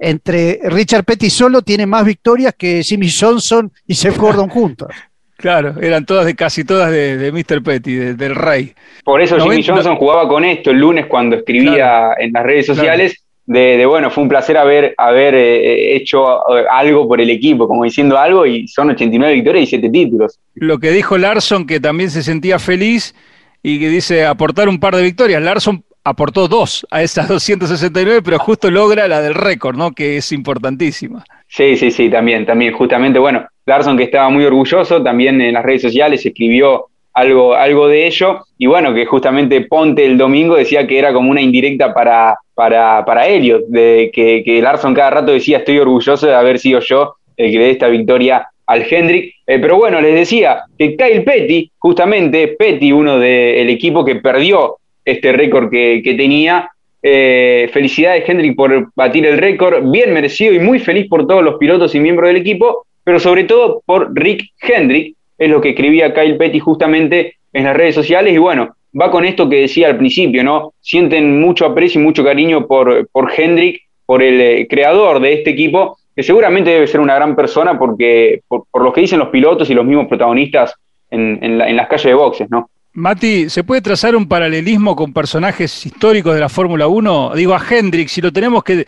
entre 0.00 0.60
Richard 0.64 1.04
Petty 1.04 1.30
solo 1.30 1.62
tiene 1.62 1.86
más 1.86 2.04
victorias 2.04 2.54
que 2.56 2.82
Jimmy 2.82 3.08
Johnson 3.10 3.70
y 3.86 3.94
Jeff 3.94 4.18
Gordon 4.18 4.48
juntos. 4.50 4.88
Claro, 5.36 5.74
eran 5.80 6.04
todas 6.04 6.26
de 6.26 6.36
casi 6.36 6.64
todas 6.64 6.90
de, 6.90 7.30
Mr. 7.32 7.62
Petty, 7.62 7.94
del 7.94 8.34
Rey. 8.34 8.74
Por 9.02 9.22
eso 9.22 9.38
Jimmy 9.40 9.62
Johnson 9.64 9.96
jugaba 9.96 10.28
con 10.28 10.44
esto 10.44 10.70
el 10.70 10.78
lunes 10.78 11.06
cuando 11.06 11.36
escribía 11.36 12.10
en 12.18 12.32
las 12.32 12.42
redes 12.42 12.66
sociales. 12.66 13.24
De, 13.52 13.84
bueno, 13.84 14.12
fue 14.12 14.22
un 14.22 14.28
placer 14.28 14.56
haber, 14.56 14.94
haber 14.96 15.34
eh, 15.34 15.96
hecho 15.96 16.38
eh, 16.56 16.64
algo 16.70 17.08
por 17.08 17.20
el 17.20 17.30
equipo, 17.30 17.66
como 17.66 17.82
diciendo 17.82 18.16
algo, 18.16 18.46
y 18.46 18.68
son 18.68 18.90
89 18.90 19.34
victorias 19.34 19.64
y 19.64 19.70
7 19.70 19.90
títulos. 19.90 20.38
Lo 20.54 20.78
que 20.78 20.92
dijo 20.92 21.18
Larson, 21.18 21.66
que 21.66 21.80
también 21.80 22.10
se 22.10 22.22
sentía 22.22 22.60
feliz 22.60 23.12
y 23.60 23.80
que 23.80 23.88
dice 23.88 24.24
aportar 24.24 24.68
un 24.68 24.78
par 24.78 24.94
de 24.94 25.02
victorias. 25.02 25.42
Larson 25.42 25.82
aportó 26.04 26.46
dos 26.46 26.86
a 26.92 27.02
esas 27.02 27.26
269, 27.26 28.22
pero 28.24 28.38
justo 28.38 28.70
logra 28.70 29.08
la 29.08 29.20
del 29.20 29.34
récord, 29.34 29.76
¿no? 29.76 29.90
Que 29.90 30.18
es 30.18 30.30
importantísima. 30.30 31.24
Sí, 31.48 31.76
sí, 31.76 31.90
sí, 31.90 32.08
también, 32.08 32.46
también, 32.46 32.72
justamente, 32.72 33.18
bueno, 33.18 33.48
Larson 33.66 33.96
que 33.96 34.04
estaba 34.04 34.30
muy 34.30 34.44
orgulloso, 34.44 35.02
también 35.02 35.40
en 35.40 35.54
las 35.54 35.64
redes 35.64 35.82
sociales 35.82 36.24
escribió 36.24 36.89
algo, 37.12 37.54
algo 37.54 37.88
de 37.88 38.06
ello, 38.06 38.40
y 38.58 38.66
bueno, 38.66 38.94
que 38.94 39.06
justamente 39.06 39.62
Ponte 39.62 40.04
el 40.04 40.16
domingo 40.16 40.56
decía 40.56 40.86
que 40.86 40.98
era 40.98 41.12
como 41.12 41.30
una 41.30 41.40
indirecta 41.40 41.92
para, 41.92 42.36
para, 42.54 43.04
para 43.04 43.26
Elliot, 43.26 43.66
de 43.68 44.10
que, 44.12 44.42
que 44.44 44.62
Larson 44.62 44.94
cada 44.94 45.10
rato 45.10 45.32
decía 45.32 45.58
estoy 45.58 45.78
orgulloso 45.78 46.26
de 46.26 46.34
haber 46.34 46.58
sido 46.58 46.80
yo 46.80 47.14
el 47.36 47.50
que 47.50 47.58
le 47.58 47.64
dé 47.64 47.70
esta 47.70 47.88
victoria 47.88 48.48
al 48.66 48.84
Hendrick. 48.88 49.34
Eh, 49.46 49.58
pero 49.58 49.76
bueno, 49.76 50.00
les 50.00 50.14
decía 50.14 50.62
que 50.78 50.96
Kyle 50.96 51.24
Petty, 51.24 51.70
justamente 51.78 52.48
Petty, 52.58 52.92
uno 52.92 53.18
del 53.18 53.68
equipo 53.68 54.04
que 54.04 54.16
perdió 54.16 54.76
este 55.04 55.32
récord 55.32 55.70
que, 55.70 56.14
tenía. 56.16 56.70
Eh, 57.02 57.70
felicidades, 57.72 58.28
Hendrick, 58.28 58.54
por 58.54 58.90
batir 58.94 59.26
el 59.26 59.38
récord. 59.38 59.90
Bien 59.90 60.12
merecido 60.12 60.52
y 60.52 60.58
muy 60.58 60.78
feliz 60.78 61.08
por 61.08 61.26
todos 61.26 61.42
los 61.42 61.56
pilotos 61.56 61.94
y 61.94 62.00
miembros 62.00 62.28
del 62.28 62.36
equipo, 62.36 62.86
pero 63.02 63.18
sobre 63.18 63.44
todo 63.44 63.82
por 63.86 64.12
Rick 64.14 64.50
Hendrick, 64.60 65.16
es 65.40 65.50
lo 65.50 65.60
que 65.60 65.70
escribía 65.70 66.14
Kyle 66.14 66.36
Petty 66.36 66.60
justamente 66.60 67.34
en 67.52 67.64
las 67.64 67.76
redes 67.76 67.96
sociales. 67.96 68.32
Y 68.32 68.38
bueno, 68.38 68.76
va 68.98 69.10
con 69.10 69.24
esto 69.24 69.48
que 69.48 69.62
decía 69.62 69.88
al 69.88 69.96
principio, 69.96 70.44
¿no? 70.44 70.74
Sienten 70.80 71.40
mucho 71.40 71.66
aprecio 71.66 72.00
y 72.00 72.04
mucho 72.04 72.22
cariño 72.22 72.68
por, 72.68 73.08
por 73.08 73.32
Hendrick, 73.36 73.82
por 74.06 74.22
el 74.22 74.40
eh, 74.40 74.66
creador 74.68 75.18
de 75.20 75.32
este 75.32 75.50
equipo, 75.50 75.98
que 76.14 76.22
seguramente 76.22 76.70
debe 76.70 76.86
ser 76.86 77.00
una 77.00 77.16
gran 77.16 77.34
persona 77.34 77.78
porque 77.78 78.42
por, 78.46 78.66
lo 78.74 78.92
que 78.92 79.00
dicen 79.00 79.18
los 79.18 79.30
pilotos 79.30 79.68
y 79.70 79.74
los 79.74 79.84
mismos 79.84 80.06
protagonistas 80.06 80.74
en, 81.10 81.38
en 81.42 81.76
las 81.76 81.88
calles 81.88 82.04
de 82.04 82.14
boxes, 82.14 82.50
¿no? 82.50 82.68
Mati, 82.92 83.48
¿se 83.48 83.62
puede 83.62 83.82
trazar 83.82 84.16
un 84.16 84.26
paralelismo 84.26 84.96
con 84.96 85.12
personajes 85.12 85.86
históricos 85.86 86.34
de 86.34 86.40
la 86.40 86.48
Fórmula 86.48 86.88
1? 86.88 87.34
Digo 87.36 87.54
a 87.54 87.62
Hendrick, 87.64 88.08
si 88.08 88.20
lo 88.20 88.32
tenemos 88.32 88.64
que, 88.64 88.84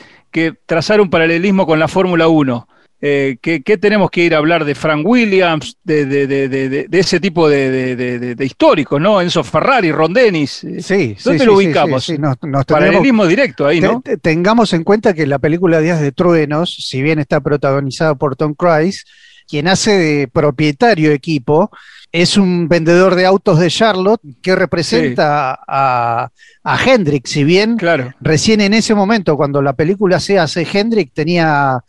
trazar 0.66 1.00
un 1.00 1.08
paralelismo 1.08 1.66
con 1.66 1.78
la 1.78 1.86
Fórmula 1.86 2.26
1, 2.26 2.66
eh, 3.04 3.36
¿qué, 3.42 3.60
tenemos 3.78 4.12
que 4.12 4.22
ir 4.22 4.32
a 4.32 4.38
hablar 4.38 4.64
de 4.64 4.76
Frank 4.76 5.04
Williams, 5.04 5.76
de, 5.82 6.86
ese 6.92 7.18
tipo 7.18 7.48
de, 7.48 8.36
históricos, 8.38 9.00
¿no? 9.00 9.20
Enzo 9.20 9.42
Ferrari, 9.42 9.90
Ron 9.90 10.14
Dennis. 10.14 10.62
Eh, 10.62 10.80
sí, 10.80 11.16
¿Dónde 11.24 11.44
lo 11.44 11.56
ubicamos? 11.56 12.04
Sí, 12.04 12.16
Paralelismo 12.64 13.26
directo 13.26 13.66
ahí, 13.66 13.80
¿no? 13.80 14.04
tengamos 14.22 14.72
en 14.72 14.84
cuenta 14.84 15.14
que 15.14 15.26
la 15.26 15.40
película 15.40 15.80
Días 15.80 16.00
de 16.00 16.12
Truenos, 16.12 16.76
si 16.76 17.02
bien 17.02 17.18
está 17.18 17.40
protagonizada 17.40 18.14
por 18.14 18.36
Tom 18.36 18.54
Cruise, 18.54 19.04
quien 19.48 19.66
hace 19.66 19.98
de 19.98 20.28
propietario 20.28 21.10
equipo, 21.10 21.72
es 22.12 22.36
un 22.36 22.68
vendedor 22.68 23.16
de 23.16 23.26
autos 23.26 23.58
de 23.58 23.68
Charlotte 23.68 24.20
que 24.40 24.54
representa 24.54 25.58
a, 25.66 26.30
a, 26.62 26.84
Hendrick. 26.86 27.26
Si 27.26 27.42
bien 27.42 27.76
recién 28.20 28.60
en 28.60 28.74
ese 28.74 28.94
momento, 28.94 29.36
cuando 29.36 29.60
la 29.60 29.72
película 29.72 30.20
se 30.20 30.38
hace, 30.38 30.64
Hendrick 30.72 31.12
tenía 31.12 31.82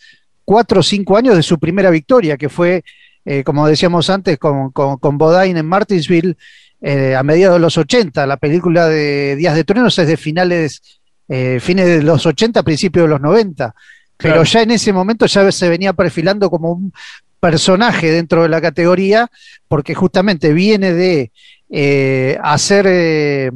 cuatro 0.46 0.80
o 0.80 0.84
cinco 0.84 1.18
años 1.18 1.36
de 1.36 1.44
su 1.44 1.60
primera 1.60 1.90
victoria, 1.90 2.38
que 2.38 2.50
fue, 2.50 2.84
eh, 3.26 3.44
como 3.44 3.68
decíamos 3.68 4.10
antes, 4.10 4.38
con, 4.38 4.72
con, 4.72 5.18
Bodine 5.18 5.60
en 5.60 5.66
Martinsville 5.66 6.36
eh, 6.82 7.16
a 7.16 7.24
mediados 7.24 7.56
de 7.56 7.62
los 7.62 7.78
80. 7.78 8.26
La 8.28 8.38
película 8.38 8.88
de 8.88 9.36
Días 9.36 9.56
de 9.56 9.64
Truenos 9.64 9.98
es 10.00 10.08
de 10.08 10.18
finales, 10.18 10.82
eh, 11.28 11.60
fines 11.62 11.86
de 11.86 12.04
los 12.04 12.26
80, 12.26 12.64
principios 12.64 13.06
de 13.06 13.10
los 13.10 13.22
90. 13.22 13.74
Pero 14.18 14.44
ya 14.44 14.62
en 14.62 14.72
ese 14.72 14.94
momento 14.94 15.26
ya 15.26 15.52
se 15.52 15.70
venía 15.70 15.92
perfilando 15.94 16.50
como 16.50 16.72
un 16.72 16.94
personaje 17.40 18.10
dentro 18.10 18.44
de 18.44 18.50
la 18.50 18.62
categoría, 18.62 19.30
porque 19.68 19.94
justamente 19.94 20.54
viene 20.54 20.94
de 20.94 21.32
eh, 21.70 22.38
hacer, 22.42 22.86
eh, 22.88 23.52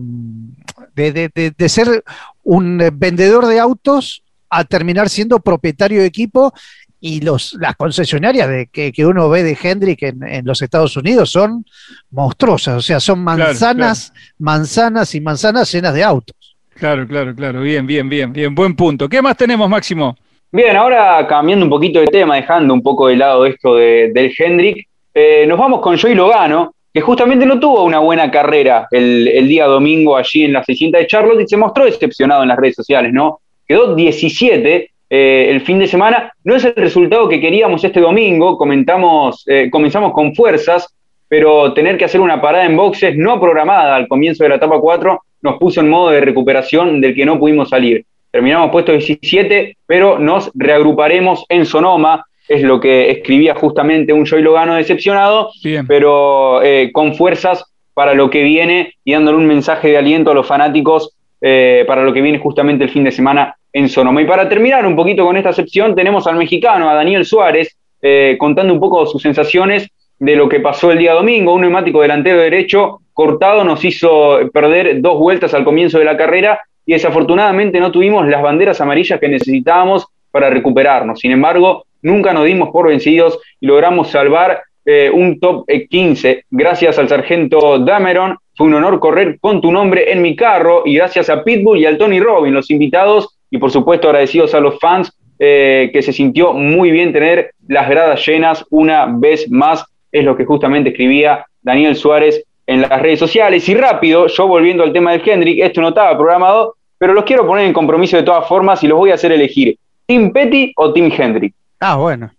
de, 0.94 1.70
ser 1.70 2.04
un 2.44 2.84
vendedor 2.94 3.46
de 3.46 3.60
autos 3.60 4.24
a 4.50 4.64
terminar 4.64 5.10
siendo 5.10 5.40
propietario 5.40 6.02
de 6.02 6.08
equipo 6.08 6.54
y 7.00 7.22
los, 7.22 7.54
las 7.60 7.76
concesionarias 7.76 8.48
de, 8.48 8.68
que, 8.68 9.06
uno 9.06 9.30
ve 9.30 9.44
de 9.44 9.58
Hendrick 9.62 10.04
en, 10.04 10.46
los 10.46 10.62
Estados 10.62 10.98
Unidos 10.98 11.30
son 11.30 11.64
monstruosas, 12.12 12.78
o 12.78 12.82
sea, 12.82 13.00
son 13.00 13.24
manzanas, 13.24 14.14
manzanas 14.40 15.14
y 15.14 15.22
manzanas 15.22 15.72
llenas 15.72 15.94
de 15.94 16.04
autos. 16.04 16.58
Claro, 16.74 17.08
claro, 17.08 17.36
claro, 17.36 17.62
bien, 17.62 17.86
bien, 17.86 18.08
bien, 18.10 18.34
bien, 18.34 18.54
buen 18.54 18.76
punto. 18.76 19.10
¿Qué 19.10 19.22
más 19.22 19.38
tenemos, 19.38 19.70
Máximo? 19.70 20.16
Bien, 20.52 20.76
ahora 20.78 21.26
cambiando 21.28 21.66
un 21.66 21.70
poquito 21.70 22.00
de 22.00 22.08
tema, 22.08 22.36
dejando 22.36 22.74
un 22.74 22.82
poco 22.82 23.08
de 23.08 23.18
lado 23.18 23.46
esto 23.46 23.76
de, 23.76 24.12
del 24.14 24.34
Hendrick, 24.38 24.88
eh, 25.14 25.46
nos 25.48 25.58
vamos 25.58 25.82
con 25.82 25.98
Joey 25.98 26.16
Logano, 26.16 26.74
que 26.94 27.02
justamente 27.02 27.46
no 27.46 27.60
tuvo 27.60 27.84
una 27.84 28.00
buena 28.00 28.32
carrera 28.32 28.88
el, 28.92 29.48
día 29.48 29.66
domingo 29.66 30.16
allí 30.16 30.46
en 30.46 30.54
la 30.54 30.64
600 30.64 31.02
de 31.02 31.08
Charlotte 31.08 31.42
y 31.42 31.48
se 31.48 31.58
mostró 31.58 31.86
decepcionado 31.86 32.44
en 32.44 32.50
las 32.50 32.58
redes 32.58 32.76
sociales, 32.76 33.12
¿no? 33.12 33.42
Quedó 33.68 33.96
17 33.96 34.92
eh, 35.10 35.48
el 35.50 35.62
fin 35.62 35.80
de 35.80 35.88
semana. 35.88 36.32
No 36.44 36.56
es 36.56 36.66
el 36.66 36.76
resultado 36.76 37.30
que 37.30 37.40
queríamos 37.40 37.84
este 37.84 38.02
domingo, 38.02 38.58
comentamos, 38.58 39.44
eh, 39.48 39.70
comenzamos 39.72 40.14
con 40.14 40.36
fuerzas, 40.36 40.94
pero 41.28 41.74
tener 41.74 41.98
que 41.98 42.06
hacer 42.06 42.22
una 42.22 42.42
parada 42.42 42.66
en 42.66 42.78
boxes 42.78 43.16
no 43.18 43.40
programada 43.40 43.96
al 43.96 44.08
comienzo 44.08 44.44
de 44.44 44.50
la 44.50 44.56
etapa 44.56 44.80
4 44.80 45.22
nos 45.42 45.58
puso 45.58 45.82
en 45.82 45.90
modo 45.90 46.10
de 46.10 46.22
recuperación 46.22 47.00
del 47.02 47.14
que 47.14 47.26
no 47.26 47.40
pudimos 47.40 47.70
salir. 47.70 48.06
Terminamos 48.32 48.72
puesto 48.72 48.92
17, 48.92 49.78
pero 49.86 50.20
nos 50.20 50.52
reagruparemos 50.54 51.46
en 51.50 51.66
Sonoma, 51.66 52.26
es 52.48 52.62
lo 52.62 52.80
que 52.80 53.12
escribía 53.12 53.56
justamente 53.56 54.14
un 54.14 54.26
Joy 54.26 54.42
Logano 54.42 54.76
decepcionado, 54.76 55.52
pero 55.88 56.62
eh, 56.64 56.92
con 56.94 57.16
fuerzas 57.16 57.66
para 57.94 58.14
lo 58.14 58.30
que 58.30 58.44
viene 58.44 58.94
y 59.04 59.14
dándole 59.14 59.38
un 59.38 59.48
mensaje 59.48 59.90
de 59.90 59.98
aliento 59.98 60.32
a 60.32 60.34
los 60.34 60.48
fanáticos 60.48 61.17
eh, 61.42 61.84
para 61.88 62.04
lo 62.04 62.14
que 62.14 62.22
viene 62.22 62.40
justamente 62.40 62.84
el 62.84 62.90
fin 62.90 63.04
de 63.04 63.12
semana 63.12 63.56
en 63.72 63.90
Sonoma. 63.90 64.22
Y 64.22 64.26
para 64.26 64.50
terminar 64.50 64.86
un 64.86 64.96
poquito 64.96 65.26
con 65.26 65.38
esta 65.38 65.54
sección, 65.54 65.96
tenemos 65.96 66.26
al 66.28 66.36
mexicano, 66.36 66.90
a 66.90 66.96
Daniel 66.96 67.26
Suárez, 67.26 67.76
eh, 68.02 68.36
contando 68.40 68.74
un 68.74 68.80
poco 68.80 69.06
sus 69.06 69.22
sensaciones 69.22 69.88
de 70.20 70.36
lo 70.36 70.50
que 70.50 70.60
pasó 70.60 70.92
el 70.92 71.00
día 71.00 71.14
domingo. 71.14 71.54
Un 71.54 71.62
neumático 71.62 72.02
delantero 72.02 72.40
derecho 72.40 73.02
cortado 73.14 73.64
nos 73.64 73.84
hizo 73.84 74.40
perder 74.54 75.02
dos 75.02 75.20
vueltas 75.20 75.54
al 75.54 75.64
comienzo 75.64 76.00
de 76.00 76.06
la 76.06 76.18
carrera 76.18 76.60
y 76.86 76.94
desafortunadamente 76.94 77.80
no 77.80 77.92
tuvimos 77.92 78.28
las 78.28 78.42
banderas 78.42 78.80
amarillas 78.82 79.20
que 79.20 79.28
necesitábamos 79.28 80.08
para 80.32 80.50
recuperarnos. 80.50 81.20
Sin 81.20 81.32
embargo, 81.32 81.86
nunca 82.02 82.34
nos 82.34 82.46
dimos 82.46 82.70
por 82.70 82.88
vencidos 82.88 83.40
y 83.60 83.68
logramos 83.68 84.10
salvar 84.10 84.62
eh, 84.86 85.10
un 85.14 85.40
top 85.40 85.66
15. 85.90 86.46
Gracias 86.50 86.98
al 86.98 87.10
sargento 87.10 87.80
Dameron, 87.80 88.38
fue 88.58 88.68
un 88.68 88.74
honor 88.74 89.00
correr 89.00 89.40
con 89.40 89.62
tu 89.62 89.72
nombre 89.72 90.12
en 90.12 90.22
mi 90.22 90.36
carro 90.36 90.82
y 90.84 90.96
gracias 90.96 91.30
a 91.30 91.44
Pitbull 91.44 91.78
y 91.78 91.86
al 91.86 91.98
Tony 91.98 92.20
Robin, 92.20 92.54
los 92.54 92.72
invitados, 92.72 93.38
y 93.52 93.60
por 93.60 93.72
supuesto 93.72 94.08
agradecidos 94.08 94.56
a 94.56 94.60
los 94.60 94.80
fans, 94.80 95.16
eh, 95.38 95.92
que 95.94 96.02
se 96.02 96.12
sintió 96.12 96.54
muy 96.54 96.90
bien 96.90 97.14
tener 97.14 97.52
las 97.68 97.88
gradas 97.88 98.26
llenas 98.26 98.66
una 98.72 99.06
vez 99.06 99.50
más, 99.52 99.86
es 100.12 100.26
lo 100.26 100.36
que 100.36 100.46
justamente 100.46 100.90
escribía 100.90 101.46
Daniel 101.62 101.96
Suárez 101.96 102.44
en 102.66 102.82
las 102.82 103.00
redes 103.00 103.20
sociales. 103.20 103.70
Y 103.70 103.76
rápido, 103.76 104.26
yo 104.26 104.48
volviendo 104.48 104.84
al 104.84 104.92
tema 104.92 105.12
del 105.12 105.22
Hendrick, 105.24 105.64
esto 105.64 105.80
no 105.80 105.90
estaba 105.90 106.18
programado, 106.18 106.76
pero 106.98 107.14
los 107.14 107.26
quiero 107.26 107.46
poner 107.46 107.66
en 107.66 107.74
compromiso 107.74 108.18
de 108.18 108.24
todas 108.24 108.48
formas 108.48 108.84
y 108.84 108.88
los 108.88 108.98
voy 108.98 109.12
a 109.12 109.16
hacer 109.16 109.32
elegir. 109.32 109.78
¿Team 110.08 110.32
Petty 110.32 110.74
o 110.76 110.92
Team 110.92 111.12
Hendrick? 111.16 111.54
Ah, 111.80 111.98
bueno. 111.98 112.32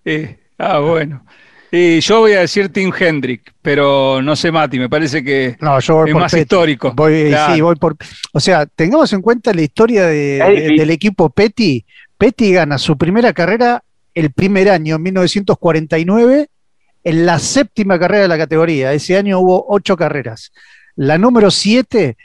ah, 0.59 0.81
bueno. 0.81 1.22
Y 1.70 2.00
yo 2.00 2.20
voy 2.20 2.33
a 2.33 2.40
decir 2.40 2.70
Tim 2.70 2.90
Hendrick, 2.98 3.52
pero 3.61 4.22
no 4.22 4.35
sé, 4.37 4.50
Mati, 4.50 4.78
me 4.78 4.88
parece 4.88 5.22
que 5.22 5.57
no, 5.61 5.78
yo 5.81 5.96
voy 5.96 6.11
es 6.11 6.14
más 6.16 6.33
histórico. 6.33 6.92
Voy, 6.94 7.35
Sí, 7.52 7.61
voy 7.61 7.76
por. 7.76 7.96
O 8.33 8.40
sea, 8.40 8.64
tengamos 8.66 9.12
en 9.12 9.20
cuenta 9.20 9.52
la 9.52 9.62
historia 9.62 10.07
del 10.07 10.90
equipo 10.90 11.28
Petty. 11.28 11.85
Petty 12.16 12.52
gana 12.52 12.78
su 12.78 12.96
primera 12.96 13.33
carrera 13.33 13.83
el 14.14 14.33
primer 14.33 14.70
año, 14.70 14.96
en 14.96 15.02
1949, 15.02 16.48
en 17.04 17.26
la 17.26 17.38
séptima 17.38 17.98
carrera 17.98 18.22
de 18.22 18.28
la 18.28 18.38
categoría. 18.38 18.92
Ese 18.92 19.16
año 19.16 19.38
hubo 19.38 19.66
ocho 19.68 19.96
carreras. 19.96 20.52
La 20.96 21.18
número 21.18 21.50
siete, 21.50 22.16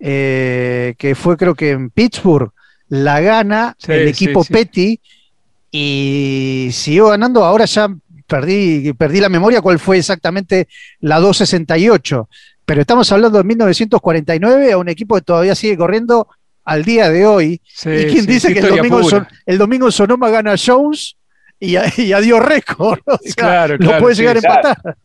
eh, 0.00 0.94
que 0.98 1.14
fue 1.14 1.36
creo 1.36 1.54
que 1.54 1.70
en 1.70 1.90
Pittsburgh, 1.90 2.50
la 2.88 3.20
gana 3.20 3.76
el 3.86 4.08
equipo 4.08 4.44
Petty 4.44 5.00
y 5.70 6.68
siguió 6.72 7.08
ganando. 7.08 7.44
Ahora 7.44 7.64
ya 7.64 7.88
perdí, 8.28 8.92
perdí 8.92 9.20
la 9.20 9.28
memoria 9.28 9.60
cuál 9.60 9.78
fue 9.80 9.98
exactamente 9.98 10.68
la 11.00 11.18
268, 11.18 12.28
pero 12.64 12.82
estamos 12.82 13.10
hablando 13.10 13.38
de 13.38 13.44
1949 13.44 14.72
a 14.72 14.78
un 14.78 14.88
equipo 14.88 15.16
que 15.16 15.22
todavía 15.22 15.54
sigue 15.54 15.76
corriendo 15.76 16.28
al 16.64 16.84
día 16.84 17.10
de 17.10 17.26
hoy. 17.26 17.60
y 17.84 18.04
quien 18.06 18.26
dice 18.26 18.52
que 18.52 18.60
el 18.60 18.76
domingo, 18.76 19.00
el 19.46 19.58
domingo 19.58 19.90
Sonoma 19.90 20.28
gana 20.28 20.54
Jones 20.62 21.16
y, 21.58 21.76
y 22.02 22.12
adiós 22.12 22.44
récord. 22.44 23.00
claro, 23.36 23.78
no 23.78 23.98
puede 23.98 24.14
llegar 24.14 24.36
a 24.36 24.38
empatar. 24.38 24.96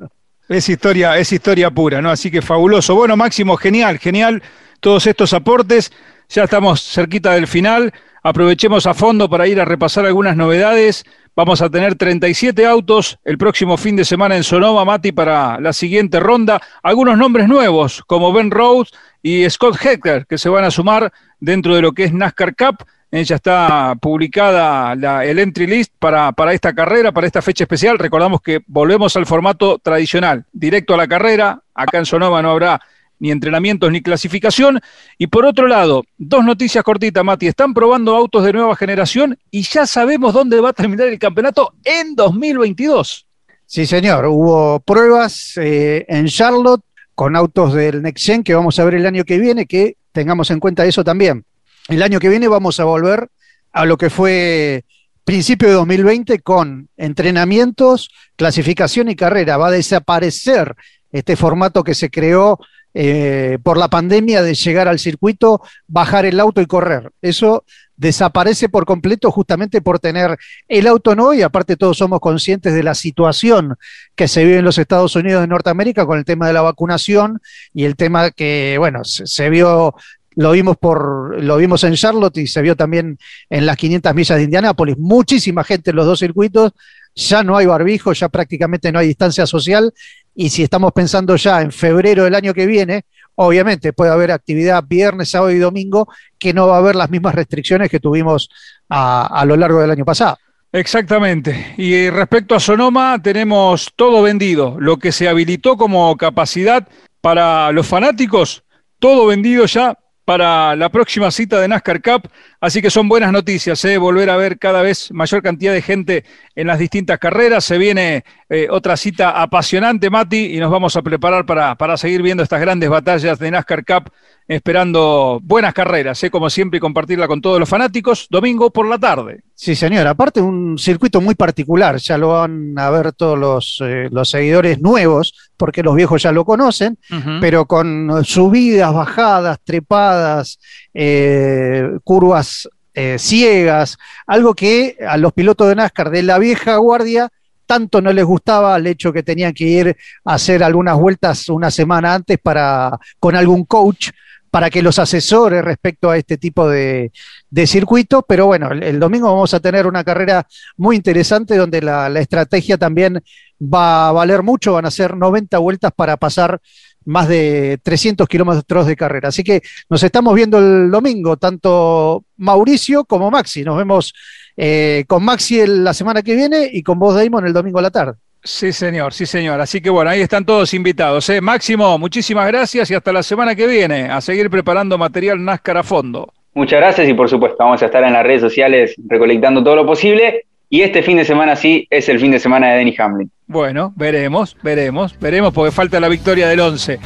Es 0.50 0.68
historia, 0.68 1.18
es 1.18 1.32
historia 1.32 1.72
pura, 1.72 2.02
¿no? 2.02 2.12
Así 2.12 2.30
que 2.30 2.42
fabuloso. 2.42 2.94
Bueno, 2.96 3.16
Máximo, 3.16 3.56
genial, 3.56 3.98
genial 3.98 4.44
todos 4.82 5.08
estos 5.08 5.32
aportes. 5.32 5.92
Ya 6.30 6.44
estamos 6.44 6.82
cerquita 6.82 7.34
del 7.34 7.48
final. 7.48 7.94
Aprovechemos 8.24 8.88
a 8.88 8.94
fondo 8.94 9.30
para 9.30 9.48
ir 9.48 9.60
a 9.60 9.66
repasar 9.66 10.06
algunas 10.06 10.38
novedades. 10.38 11.04
Vamos 11.36 11.62
a 11.62 11.70
tener 11.70 11.96
37 11.96 12.66
autos 12.66 13.20
el 13.26 13.38
próximo 13.38 13.76
fin 13.76 13.96
de 13.96 14.06
semana 14.06 14.38
en 14.38 14.44
Sonoma, 14.44 14.86
Mati, 14.86 15.12
para 15.12 15.60
la 15.60 15.74
siguiente 15.74 16.20
ronda. 16.20 16.62
Algunos 16.82 17.18
nombres 17.18 17.48
nuevos, 17.48 18.02
como 18.08 18.32
Ben 18.32 18.52
Rhodes 18.52 18.92
y 19.22 19.50
Scott 19.50 19.78
Hecker, 19.84 20.26
que 20.26 20.38
se 20.38 20.50
van 20.50 20.64
a 20.64 20.72
sumar 20.72 21.12
dentro 21.40 21.76
de 21.76 21.82
lo 21.82 21.92
que 21.92 22.06
es 22.06 22.14
NASCAR 22.14 22.56
Cup. 22.56 22.86
Eh, 23.12 23.24
ya 23.26 23.36
está 23.36 23.96
publicada 24.02 24.94
el 25.24 25.38
entry 25.38 25.68
list 25.68 25.94
para, 26.00 26.32
para 26.32 26.54
esta 26.54 26.74
carrera, 26.74 27.12
para 27.12 27.28
esta 27.28 27.42
fecha 27.42 27.66
especial. 27.66 28.00
Recordamos 28.00 28.42
que 28.42 28.62
volvemos 28.66 29.16
al 29.16 29.26
formato 29.26 29.78
tradicional, 29.80 30.46
directo 30.52 30.94
a 30.94 30.98
la 30.98 31.08
carrera. 31.08 31.62
Acá 31.76 32.00
en 32.00 32.06
Sonoma 32.06 32.42
no 32.42 32.52
habrá 32.52 32.82
ni 33.24 33.32
entrenamientos 33.32 33.90
ni 33.90 34.02
clasificación. 34.02 34.82
Y 35.18 35.28
por 35.28 35.46
otro 35.46 35.66
lado, 35.66 36.04
dos 36.18 36.44
noticias 36.44 36.84
cortitas, 36.84 37.24
Mati. 37.24 37.48
Están 37.48 37.74
probando 37.74 38.18
autos 38.18 38.44
de 38.44 38.52
nueva 38.52 38.76
generación 38.76 39.40
y 39.50 39.62
ya 39.62 39.88
sabemos 39.88 40.34
dónde 40.34 40.60
va 40.60 40.72
a 40.72 40.74
terminar 40.74 41.08
el 41.08 41.18
campeonato 41.18 41.74
en 41.86 42.16
2022. 42.16 43.26
Sí, 43.66 43.86
señor. 43.86 44.26
Hubo 44.26 44.82
pruebas 44.82 45.54
eh, 45.56 46.06
en 46.10 46.28
Charlotte 46.28 46.84
con 47.16 47.38
autos 47.38 47.74
del 47.74 48.02
Next 48.02 48.26
Gen 48.26 48.44
que 48.44 48.56
vamos 48.56 48.78
a 48.78 48.84
ver 48.84 48.96
el 48.96 49.06
año 49.06 49.24
que 49.24 49.40
viene, 49.40 49.68
que 49.68 49.96
tengamos 50.12 50.52
en 50.52 50.60
cuenta 50.60 50.86
eso 50.86 51.06
también. 51.06 51.46
El 51.88 52.04
año 52.04 52.20
que 52.20 52.28
viene 52.28 52.50
vamos 52.50 52.82
a 52.82 52.84
volver 52.84 53.30
a 53.72 53.86
lo 53.86 53.98
que 53.98 54.10
fue 54.10 54.84
principio 55.24 55.70
de 55.70 55.76
2020 55.76 56.40
con 56.40 56.90
entrenamientos, 56.98 58.10
clasificación 58.36 59.08
y 59.08 59.16
carrera. 59.16 59.56
Va 59.56 59.70
a 59.70 59.72
desaparecer 59.72 60.76
este 61.14 61.38
formato 61.38 61.86
que 61.86 61.96
se 61.96 62.10
creó 62.10 62.60
eh, 62.94 63.58
por 63.64 63.78
la 63.78 63.88
pandemia 63.88 64.42
de 64.44 64.54
llegar 64.54 64.88
al 64.88 65.00
circuito, 65.00 65.62
bajar 65.88 66.26
el 66.26 66.40
auto 66.40 66.62
y 66.62 66.66
correr. 66.66 67.12
Eso 67.22 67.66
desaparece 67.96 68.70
por 68.70 68.86
completo 68.86 69.32
justamente 69.32 69.82
por 69.82 70.00
tener 70.00 70.38
el 70.68 70.88
auto 70.88 71.16
no 71.16 71.34
y 71.34 71.42
aparte 71.42 71.78
todos 71.78 71.98
somos 71.98 72.20
conscientes 72.20 72.74
de 72.74 72.84
la 72.84 72.96
situación 72.96 73.76
que 74.16 74.28
se 74.28 74.44
vive 74.44 74.58
en 74.58 74.66
los 74.66 74.78
Estados 74.78 75.16
Unidos 75.16 75.42
de 75.42 75.48
Norteamérica 75.48 76.06
con 76.06 76.18
el 76.18 76.26
tema 76.26 76.48
de 76.48 76.54
la 76.54 76.62
vacunación 76.62 77.40
y 77.74 77.86
el 77.86 77.96
tema 77.96 78.32
que, 78.32 78.76
bueno, 78.78 79.04
se, 79.04 79.50
vio 79.50 79.96
lo 80.36 80.52
vimos 80.52 80.78
por 80.78 81.42
lo 81.42 81.58
vimos 81.58 81.84
en 81.84 81.94
Charlotte 81.94 82.38
y 82.38 82.48
se 82.48 82.62
vio 82.62 82.76
también 82.76 83.18
en 83.50 83.66
las 83.66 83.78
500 83.78 84.16
millas 84.16 84.38
de 84.38 84.44
Indianápolis, 84.44 84.98
muchísima 84.98 85.64
gente 85.64 85.92
en 85.92 85.96
los 85.96 86.06
dos 86.06 86.20
circuitos, 86.20 86.74
ya 87.16 87.44
no 87.44 87.58
hay 87.58 87.66
barbijo, 87.66 88.14
ya 88.14 88.30
prácticamente 88.30 88.92
no 88.92 89.00
hay 89.00 89.08
distancia 89.08 89.46
social 89.46 89.94
y 90.36 90.50
si 90.50 90.64
estamos 90.64 90.92
pensando 90.92 91.36
ya 91.36 91.62
en 91.62 91.72
febrero 91.72 92.24
del 92.24 92.36
año 92.36 92.54
que 92.54 92.66
viene, 92.66 93.06
obviamente 93.36 93.94
puede 93.94 94.12
haber 94.12 94.32
actividad 94.32 94.84
viernes, 94.88 95.30
sábado 95.30 95.52
y 95.52 95.60
domingo 95.60 96.08
que 96.40 96.54
no 96.54 96.68
va 96.68 96.76
a 96.76 96.80
haber 96.80 96.96
las 96.96 97.10
mismas 97.10 97.36
restricciones 97.36 97.90
que 97.90 98.00
tuvimos 98.00 98.50
a, 98.90 99.44
lo 99.46 99.56
largo 99.56 99.82
del 99.82 99.92
año 99.92 100.06
pasado. 100.06 100.38
Exactamente. 100.72 101.76
Y 101.78 102.10
respecto 102.10 102.56
a 102.56 102.60
Sonoma, 102.60 103.22
tenemos 103.22 103.92
todo 103.96 104.24
vendido. 104.24 104.76
Lo 104.80 104.98
que 104.98 105.12
se 105.12 105.28
habilitó 105.28 105.78
como 105.78 106.16
capacidad 106.18 106.88
para 107.22 107.72
los 107.72 107.88
fanáticos, 107.88 108.64
todo 108.98 109.28
vendido 109.28 109.66
ya 109.66 109.98
para 110.26 110.76
la 110.76 110.90
próxima 110.90 111.30
cita 111.30 111.60
de 111.60 111.68
NASCAR 111.68 112.02
Cup. 112.02 112.30
Así 112.64 112.82
que 112.82 112.90
son 112.90 113.10
buenas 113.10 113.34
noticias, 113.34 113.84
¿eh? 113.84 113.98
volver 113.98 114.30
a 114.30 114.38
ver 114.38 114.58
cada 114.58 114.82
vez 114.82 115.12
mayor 115.12 115.42
cantidad 115.44 115.74
de 115.74 115.82
gente 115.82 116.24
en 116.56 116.68
las 116.68 116.80
distintas 116.80 117.20
carreras. 117.20 117.66
Se 117.66 117.78
viene 117.78 118.24
eh, 118.48 118.68
otra 118.72 118.96
cita 118.96 119.32
apasionante, 119.42 120.10
Mati, 120.10 120.56
y 120.56 120.60
nos 120.60 120.72
vamos 120.72 120.96
a 120.96 121.02
preparar 121.02 121.46
para, 121.46 121.76
para 121.76 121.98
seguir 121.98 122.22
viendo 122.22 122.42
estas 122.42 122.62
grandes 122.62 122.90
batallas 122.90 123.38
de 123.38 123.52
NASCAR 123.52 123.84
Cup 123.84 124.14
esperando 124.48 125.40
buenas 125.44 125.74
carreras, 125.74 126.24
¿eh? 126.24 126.30
como 126.30 126.50
siempre, 126.50 126.78
y 126.78 126.80
compartirla 126.80 127.28
con 127.28 127.42
todos 127.42 127.60
los 127.60 127.68
fanáticos, 127.68 128.28
domingo 128.30 128.72
por 128.72 128.88
la 128.88 128.98
tarde. 128.98 129.42
Sí, 129.56 129.76
señor. 129.76 130.08
Aparte, 130.08 130.42
un 130.42 130.78
circuito 130.78 131.22
muy 131.22 131.36
particular, 131.36 131.98
ya 131.98 132.18
lo 132.18 132.30
van 132.30 132.74
a 132.78 132.90
ver 132.90 133.14
todos 133.14 133.38
los, 133.38 133.82
eh, 133.84 134.10
los 134.12 134.30
seguidores 134.30 134.80
nuevos, 134.80 135.52
porque 135.58 135.84
los 135.84 135.96
viejos 135.96 136.22
ya 136.22 136.32
lo 136.32 136.44
conocen, 136.44 136.98
pero 137.40 137.66
con 137.66 138.26
subidas, 138.26 138.94
bajadas, 138.94 139.60
trepadas, 139.64 140.60
eh, 140.94 141.90
curvas 142.04 142.53
eh, 142.94 143.18
ciegas, 143.20 143.98
algo 144.28 144.54
que 144.54 144.98
a 145.08 145.18
los 145.18 145.34
pilotos 145.34 145.68
de 145.68 145.76
NASCAR 145.76 146.10
de 146.10 146.24
la 146.24 146.40
vieja 146.40 146.78
guardia 146.78 147.30
tanto 147.66 148.02
no 148.02 148.12
les 148.12 148.26
gustaba 148.26 148.76
el 148.76 148.88
hecho 148.88 149.14
que 149.14 149.24
tenían 149.24 149.54
que 149.54 149.64
ir 149.64 149.98
a 150.26 150.34
hacer 150.36 150.64
algunas 150.64 150.98
vueltas 150.98 151.50
una 151.50 151.72
semana 151.72 152.14
antes 152.14 152.38
para 152.40 153.00
con 153.20 153.36
algún 153.36 153.66
coach 153.66 154.10
para 154.54 154.70
que 154.70 154.84
los 154.84 155.00
asesore 155.00 155.64
respecto 155.64 156.12
a 156.12 156.18
este 156.18 156.38
tipo 156.38 156.70
de, 156.70 157.12
de 157.50 157.66
circuitos, 157.66 158.24
pero 158.28 158.46
bueno, 158.46 158.70
el, 158.70 159.00
domingo 159.00 159.28
vamos 159.28 159.52
a 159.56 159.60
tener 159.60 159.88
una 159.88 160.04
carrera 160.04 160.46
muy 160.78 160.96
interesante 160.96 161.58
donde 161.58 161.82
la, 161.82 162.08
estrategia 162.20 162.78
también 162.78 163.20
va 163.60 164.10
a 164.10 164.12
valer 164.12 164.44
mucho, 164.44 164.74
van 164.74 164.86
a 164.86 164.92
ser 164.92 165.18
90 165.18 165.58
vueltas 165.58 165.92
para 165.96 166.18
pasar 166.18 166.62
más 167.06 167.28
de 167.28 167.80
300 167.84 168.28
kilómetros 168.28 168.88
de 168.88 168.96
carrera. 168.96 169.30
Así 169.30 169.44
que 169.44 169.62
nos 169.90 170.04
estamos 170.04 170.34
viendo 170.36 170.60
el 170.60 170.92
domingo, 170.92 171.38
tanto 171.38 172.24
Mauricio 172.38 173.06
como 173.06 173.32
Maxi. 173.32 173.64
Nos 173.64 173.78
vemos 173.78 174.14
eh, 174.56 175.06
con 175.08 175.24
Maxi 175.24 175.66
la 175.66 175.94
semana 175.94 176.22
que 176.22 176.36
viene 176.36 176.70
y 176.72 176.84
con 176.84 177.00
vos, 177.00 177.16
Damon, 177.16 177.46
el 177.48 177.54
domingo 177.54 177.80
a 177.80 177.84
la 177.84 177.92
tarde. 177.92 178.14
Sí, 178.44 178.74
señor, 178.74 179.14
sí, 179.14 179.26
señor. 179.26 179.62
Así 179.62 179.80
que 179.80 179.90
bueno, 179.90 180.10
ahí 180.10 180.22
están 180.22 180.46
todos 180.46 180.74
invitados. 180.74 181.30
¿eh? 181.30 181.40
Máximo, 181.40 181.98
muchísimas 181.98 182.46
gracias 182.48 182.92
y 182.92 182.94
hasta 182.94 183.14
la 183.14 183.24
semana 183.24 183.56
que 183.56 183.68
viene 183.68 184.10
a 184.10 184.20
seguir 184.20 184.50
preparando 184.50 184.98
material 184.98 185.44
NASCAR 185.44 185.78
a 185.78 185.84
fondo. 185.84 186.34
Muchas 186.54 186.80
gracias 186.80 187.08
y 187.08 187.14
por 187.14 187.30
supuesto 187.30 187.58
vamos 187.60 187.82
a 187.82 187.86
estar 187.86 188.04
en 188.04 188.14
las 188.14 188.24
redes 188.24 188.42
sociales 188.42 188.96
recolectando 189.08 189.64
todo 189.64 189.78
lo 189.78 189.86
posible. 189.86 190.46
Y 190.74 190.82
este 190.82 191.04
fin 191.04 191.18
de 191.18 191.24
semana 191.24 191.56
sí 191.56 191.86
es 191.92 192.10
el 192.10 192.20
fin 192.20 192.32
de 192.32 192.40
semana 192.40 192.72
de 192.72 192.78
Denny 192.80 192.96
Hamlin. 192.98 193.30
Bueno, 193.46 193.94
veremos, 193.96 194.58
veremos, 194.64 195.16
veremos 195.20 195.54
porque 195.54 195.72
falta 195.72 196.00
la 196.00 196.10
victoria 196.10 196.48
del 196.48 196.60
11. 196.62 197.00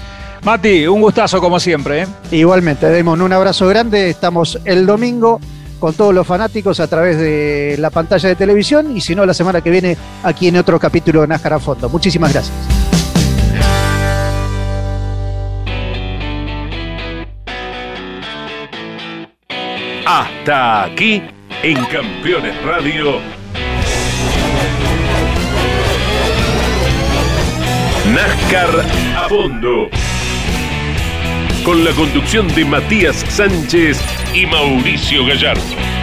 Mati, 0.46 0.88
un 0.88 1.02
gustazo 1.02 1.42
como 1.42 1.60
siempre. 1.60 2.04
¿eh? 2.04 2.08
Igualmente, 2.32 2.90
Damon, 2.90 3.22
un 3.22 3.34
abrazo 3.34 3.68
grande. 3.68 4.10
Estamos 4.10 4.58
el 4.64 4.86
domingo 4.86 5.42
con 5.82 5.94
todos 5.96 6.14
los 6.14 6.26
fanáticos 6.26 6.80
a 6.80 6.88
través 6.88 7.20
de 7.20 7.76
la 7.78 7.90
pantalla 7.90 8.30
de 8.30 8.36
televisión 8.38 8.96
y 8.96 9.02
si 9.02 9.16
no, 9.16 9.26
la 9.26 9.34
semana 9.34 9.60
que 9.60 9.70
viene 9.70 9.98
aquí 10.24 10.48
en 10.48 10.56
otro 10.56 10.80
capítulo 10.80 11.20
de 11.20 11.28
NASCAR 11.28 11.56
a 11.56 11.60
fondo. 11.60 11.90
Muchísimas 11.90 12.32
gracias. 12.32 12.56
Hasta 20.06 20.86
aquí 20.86 21.22
en 21.64 21.84
Campeones 21.88 22.64
Radio. 22.64 23.37
NASCAR 28.13 28.86
a 29.17 29.28
fondo. 29.28 29.89
Con 31.65 31.84
la 31.84 31.91
conducción 31.91 32.48
de 32.56 32.63
Matías 32.63 33.17
Sánchez 33.28 34.00
y 34.34 34.46
Mauricio 34.46 35.26
Gallardo. 35.26 35.97